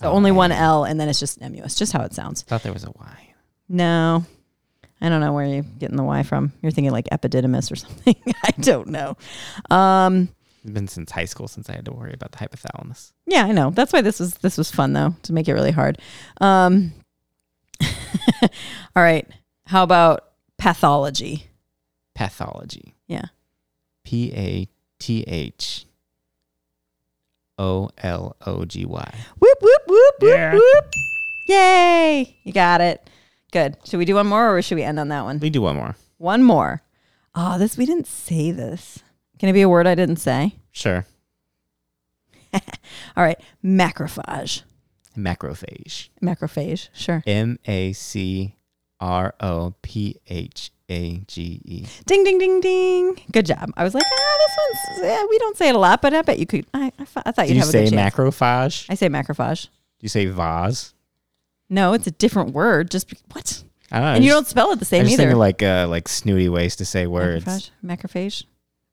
So 0.00 0.08
Oh, 0.08 0.10
only 0.10 0.32
one. 0.32 0.50
L 0.50 0.82
and 0.82 0.98
then 0.98 1.08
it's 1.08 1.20
just 1.20 1.40
M 1.40 1.54
U 1.54 1.62
S, 1.62 1.76
just 1.76 1.92
how 1.92 2.02
it 2.02 2.12
sounds. 2.12 2.42
Thought 2.42 2.64
there 2.64 2.72
was 2.72 2.82
a 2.82 2.90
Y. 2.90 3.28
No. 3.68 4.24
I 5.00 5.08
don't 5.08 5.20
know 5.20 5.32
where 5.32 5.44
you're 5.46 5.62
getting 5.62 5.96
the 5.96 6.02
Y 6.04 6.22
from. 6.22 6.52
You're 6.62 6.72
thinking 6.72 6.90
like 6.92 7.06
epididymis 7.12 7.70
or 7.70 7.76
something. 7.84 8.16
I 8.44 8.50
don't 8.60 8.88
know. 8.88 9.16
Um, 9.70 10.28
It's 10.64 10.72
been 10.72 10.88
since 10.88 11.10
high 11.12 11.26
school 11.26 11.48
since 11.48 11.68
I 11.68 11.74
had 11.74 11.84
to 11.84 11.92
worry 11.92 12.12
about 12.14 12.32
the 12.32 12.38
hypothalamus. 12.38 13.12
yeah, 13.26 13.44
I 13.44 13.52
know. 13.52 13.70
That's 13.70 13.92
why 13.92 14.00
this 14.00 14.18
was 14.20 14.34
this 14.34 14.56
was 14.56 14.70
fun 14.70 14.92
though, 14.94 15.14
to 15.24 15.32
make 15.32 15.48
it 15.48 15.52
really 15.54 15.70
hard. 15.70 15.98
Um, 16.40 16.92
all 18.42 19.02
right. 19.02 19.26
How 19.66 19.82
about 19.82 20.24
pathology? 20.58 21.46
Pathology. 22.14 22.94
Yeah. 23.06 23.26
P 24.04 24.32
A 24.34 24.68
T 24.98 25.24
H 25.26 25.84
O 27.58 27.90
L 28.02 28.36
O 28.46 28.64
G 28.64 28.84
Y. 28.86 29.14
Whoop 29.38 29.58
whoop 29.60 29.82
whoop 29.86 30.14
whoop 30.20 30.22
Yeah. 30.22 30.52
whoop. 30.54 30.84
Yay! 31.48 32.36
You 32.44 32.52
got 32.52 32.80
it. 32.80 33.05
Good. 33.56 33.76
Should 33.84 33.96
we 33.98 34.04
do 34.04 34.16
one 34.16 34.26
more 34.26 34.54
or 34.56 34.60
should 34.60 34.74
we 34.74 34.82
end 34.82 34.98
on 35.00 35.08
that 35.08 35.24
one? 35.24 35.38
We 35.40 35.48
do 35.50 35.62
one 35.62 35.76
more. 35.76 35.96
One 36.18 36.42
more. 36.42 36.82
Oh, 37.34 37.58
this 37.58 37.76
we 37.78 37.86
didn't 37.86 38.06
say 38.06 38.50
this. 38.50 38.98
Can 39.38 39.48
it 39.48 39.52
be 39.54 39.62
a 39.62 39.68
word 39.68 39.86
I 39.86 39.94
didn't 39.94 40.16
say? 40.16 40.56
Sure. 40.72 41.06
All 42.54 42.60
right. 43.16 43.38
Macrophage. 43.64 44.62
Macrophage. 45.16 46.08
Macrophage. 46.22 46.88
Sure. 46.92 47.22
M 47.26 47.58
A 47.66 47.92
C 47.94 48.54
R 49.00 49.34
O 49.40 49.74
P 49.82 50.20
H 50.28 50.70
A 50.90 51.18
G 51.26 51.60
E. 51.64 51.86
Ding, 52.06 52.24
ding, 52.24 52.38
ding, 52.38 52.60
ding. 52.60 53.16
Good 53.32 53.46
job. 53.46 53.70
I 53.76 53.84
was 53.84 53.94
like, 53.94 54.04
ah, 54.04 54.36
this 54.38 54.56
one's, 54.98 55.08
yeah, 55.10 55.24
we 55.28 55.38
don't 55.38 55.56
say 55.56 55.68
it 55.70 55.74
a 55.74 55.78
lot, 55.78 56.02
but 56.02 56.12
I 56.14 56.22
bet 56.22 56.38
you 56.38 56.46
could. 56.46 56.66
I, 56.74 56.92
I, 56.98 57.04
thought- 57.04 57.22
I 57.26 57.32
thought 57.32 57.46
Do 57.46 57.48
you'd 57.48 57.54
you 57.56 57.60
have 57.60 57.68
a 57.68 57.72
say 57.72 57.84
good 57.84 57.92
chance. 57.94 58.14
macrophage? 58.14 58.86
I 58.90 58.94
say 58.94 59.08
macrophage. 59.08 59.64
Do 59.64 59.70
you 60.04 60.08
say 60.10 60.26
vase? 60.26 60.92
No, 61.68 61.92
it's 61.92 62.06
a 62.06 62.10
different 62.12 62.52
word. 62.52 62.90
Just 62.90 63.08
be- 63.10 63.18
what? 63.32 63.62
I 63.90 63.96
don't 63.96 64.04
know. 64.04 64.12
and 64.14 64.24
you 64.24 64.32
I 64.32 64.34
don't 64.34 64.46
spell 64.46 64.72
it 64.72 64.76
the 64.80 64.84
I 64.84 64.88
same 64.88 65.04
just 65.04 65.18
either. 65.20 65.34
like 65.34 65.62
uh, 65.62 65.86
like 65.88 66.08
snooty 66.08 66.48
ways 66.48 66.76
to 66.76 66.84
say 66.84 67.06
words. 67.06 67.44
Macrophage. 67.44 67.70
Macrophage. 67.84 68.44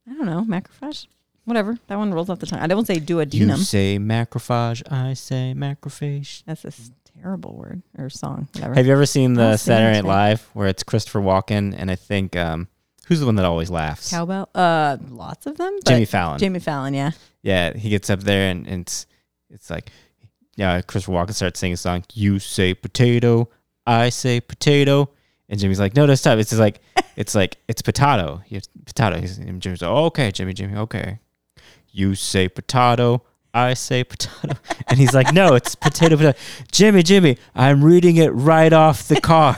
I 0.09 0.13
don't 0.13 0.25
know. 0.25 0.43
Macrophage. 0.47 1.07
Whatever. 1.45 1.77
That 1.87 1.97
one 1.97 2.13
rolls 2.13 2.29
off 2.29 2.39
the 2.39 2.45
tongue. 2.45 2.59
I 2.59 2.67
don't 2.67 2.85
say 2.87 2.95
You 2.95 3.01
duodenum. 3.01 3.57
say 3.57 3.97
macrophage, 3.99 4.81
I 4.91 5.13
say 5.13 5.53
macrophage. 5.55 6.43
That's 6.45 6.63
a 6.63 6.67
s- 6.69 6.91
terrible 7.21 7.55
word 7.55 7.81
or 7.97 8.09
song. 8.09 8.47
Whatever. 8.53 8.75
Have 8.75 8.85
you 8.85 8.93
ever 8.93 9.05
seen 9.05 9.33
the 9.33 9.43
I'll 9.43 9.57
Saturday 9.57 10.01
Night. 10.01 10.05
Live 10.07 10.41
where 10.53 10.67
it's 10.67 10.83
Christopher 10.83 11.19
Walken 11.19 11.75
and 11.77 11.91
I 11.91 11.95
think 11.95 12.35
um 12.35 12.67
who's 13.07 13.19
the 13.19 13.25
one 13.25 13.35
that 13.35 13.45
always 13.45 13.69
laughs? 13.69 14.09
Cowbell. 14.09 14.47
Uh, 14.55 14.97
lots 15.09 15.45
of 15.45 15.57
them. 15.57 15.77
But 15.83 15.91
Jimmy 15.91 16.05
Fallon. 16.05 16.39
Jimmy 16.39 16.59
Fallon. 16.59 16.93
Yeah. 16.93 17.11
yeah, 17.41 17.73
he 17.75 17.89
gets 17.89 18.09
up 18.09 18.21
there 18.21 18.49
and, 18.49 18.65
and 18.67 18.81
it's 18.83 19.05
it's 19.49 19.69
like 19.69 19.91
yeah, 20.55 20.81
Christopher 20.81 21.13
Walken 21.13 21.33
starts 21.33 21.59
singing 21.59 21.73
a 21.73 21.77
song. 21.77 22.03
You 22.13 22.39
say 22.39 22.73
potato, 22.73 23.49
I 23.85 24.09
say 24.09 24.39
potato, 24.39 25.09
and 25.49 25.59
Jimmy's 25.59 25.79
like, 25.79 25.95
no, 25.95 26.05
no, 26.05 26.15
stop. 26.15 26.37
It's 26.39 26.49
just 26.51 26.59
like 26.59 26.81
it's 27.15 27.35
like 27.35 27.57
it's 27.67 27.81
potato. 27.81 28.41
Have 28.49 28.63
potato. 28.85 29.15
And 29.17 29.61
Jimmy's 29.61 29.81
like, 29.81 29.91
oh, 29.91 30.05
okay, 30.05 30.31
Jimmy, 30.31 30.53
Jimmy, 30.53 30.77
okay. 30.77 31.19
You 31.91 32.15
say 32.15 32.47
potato, 32.49 33.23
I 33.53 33.73
say 33.75 34.03
potato, 34.03 34.55
and 34.87 34.97
he's 34.99 35.13
like, 35.13 35.31
no, 35.33 35.53
it's 35.55 35.75
potato, 35.75 36.17
potato. 36.17 36.37
Jimmy, 36.71 37.03
Jimmy, 37.03 37.37
I'm 37.55 37.83
reading 37.83 38.17
it 38.17 38.29
right 38.29 38.73
off 38.73 39.07
the 39.07 39.21
card. 39.21 39.57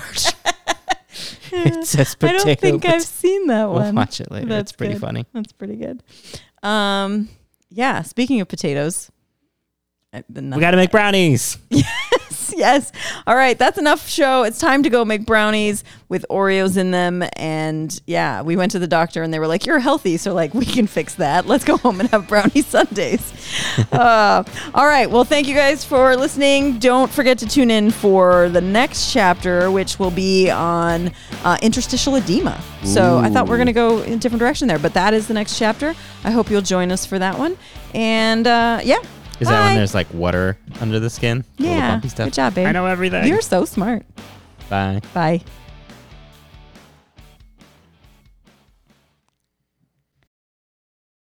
it 1.51 1.85
says 1.85 2.15
potato. 2.15 2.35
I 2.39 2.43
don't 2.43 2.59
think 2.59 2.81
potato. 2.81 2.95
I've 2.95 3.03
seen 3.03 3.47
that 3.47 3.65
We'll 3.69 3.81
one. 3.81 3.95
watch 3.95 4.19
it 4.19 4.31
later. 4.31 4.47
That's 4.47 4.71
it's 4.71 4.77
pretty 4.77 4.93
good. 4.95 5.01
funny. 5.01 5.25
That's 5.33 5.53
pretty 5.53 5.75
good. 5.77 6.03
Um, 6.63 7.29
yeah. 7.69 8.01
Speaking 8.01 8.41
of 8.41 8.47
potatoes, 8.49 9.11
We 10.57 10.61
got 10.61 10.71
to 10.71 10.77
make 10.77 10.91
brownies. 10.91 11.57
yes, 11.69 12.53
yes. 12.55 12.91
All 13.27 13.35
right, 13.35 13.57
that's 13.57 13.77
enough 13.77 14.07
show. 14.07 14.43
It's 14.43 14.59
time 14.59 14.83
to 14.83 14.89
go 14.89 15.03
make 15.05 15.25
brownies 15.25 15.83
with 16.09 16.25
Oreos 16.29 16.77
in 16.77 16.91
them. 16.91 17.23
And 17.35 17.99
yeah, 18.05 18.41
we 18.41 18.55
went 18.55 18.71
to 18.73 18.79
the 18.79 18.87
doctor 18.87 19.23
and 19.23 19.33
they 19.33 19.39
were 19.39 19.47
like, 19.47 19.65
"You're 19.65 19.79
healthy," 19.79 20.17
so 20.17 20.33
like 20.33 20.53
we 20.53 20.65
can 20.65 20.87
fix 20.87 21.15
that. 21.15 21.47
Let's 21.47 21.63
go 21.63 21.77
home 21.77 21.99
and 21.99 22.09
have 22.09 22.27
brownie 22.27 22.61
sundaes. 22.61 23.33
uh, 23.91 24.43
all 24.73 24.85
right. 24.85 25.09
Well, 25.09 25.23
thank 25.23 25.47
you 25.47 25.55
guys 25.55 25.83
for 25.83 26.15
listening. 26.15 26.79
Don't 26.79 27.11
forget 27.11 27.37
to 27.39 27.47
tune 27.47 27.71
in 27.71 27.91
for 27.91 28.49
the 28.49 28.61
next 28.61 29.11
chapter, 29.11 29.71
which 29.71 29.99
will 29.99 30.11
be 30.11 30.49
on 30.49 31.11
uh, 31.43 31.57
interstitial 31.61 32.15
edema. 32.15 32.61
So 32.83 33.17
I 33.17 33.31
thought 33.31 33.47
we 33.47 33.53
are 33.55 33.57
going 33.57 33.65
to 33.65 33.73
go 33.73 34.03
in 34.03 34.13
a 34.13 34.17
different 34.17 34.39
direction 34.39 34.67
there, 34.67 34.77
but 34.77 34.93
that 34.93 35.15
is 35.15 35.27
the 35.27 35.33
next 35.33 35.57
chapter. 35.57 35.95
I 36.23 36.29
hope 36.29 36.51
you'll 36.51 36.61
join 36.61 36.91
us 36.91 37.03
for 37.05 37.17
that 37.17 37.39
one. 37.39 37.57
And 37.95 38.45
uh, 38.45 38.81
yeah. 38.83 38.99
Is 39.39 39.47
that 39.49 39.59
when 39.61 39.71
Bye. 39.71 39.75
there's 39.75 39.93
like 39.93 40.07
water 40.13 40.57
under 40.79 40.99
the 40.99 41.09
skin? 41.09 41.43
The 41.57 41.63
Yeah. 41.65 41.91
bumpy 41.91 42.09
stuff? 42.09 42.27
Good 42.27 42.33
job, 42.33 42.53
babe. 42.55 42.67
I 42.67 42.71
know 42.71 42.85
everything. 42.85 43.27
You're 43.27 43.41
so 43.41 43.65
smart. 43.65 44.05
Bye. 44.69 45.01
Bye. 45.13 45.41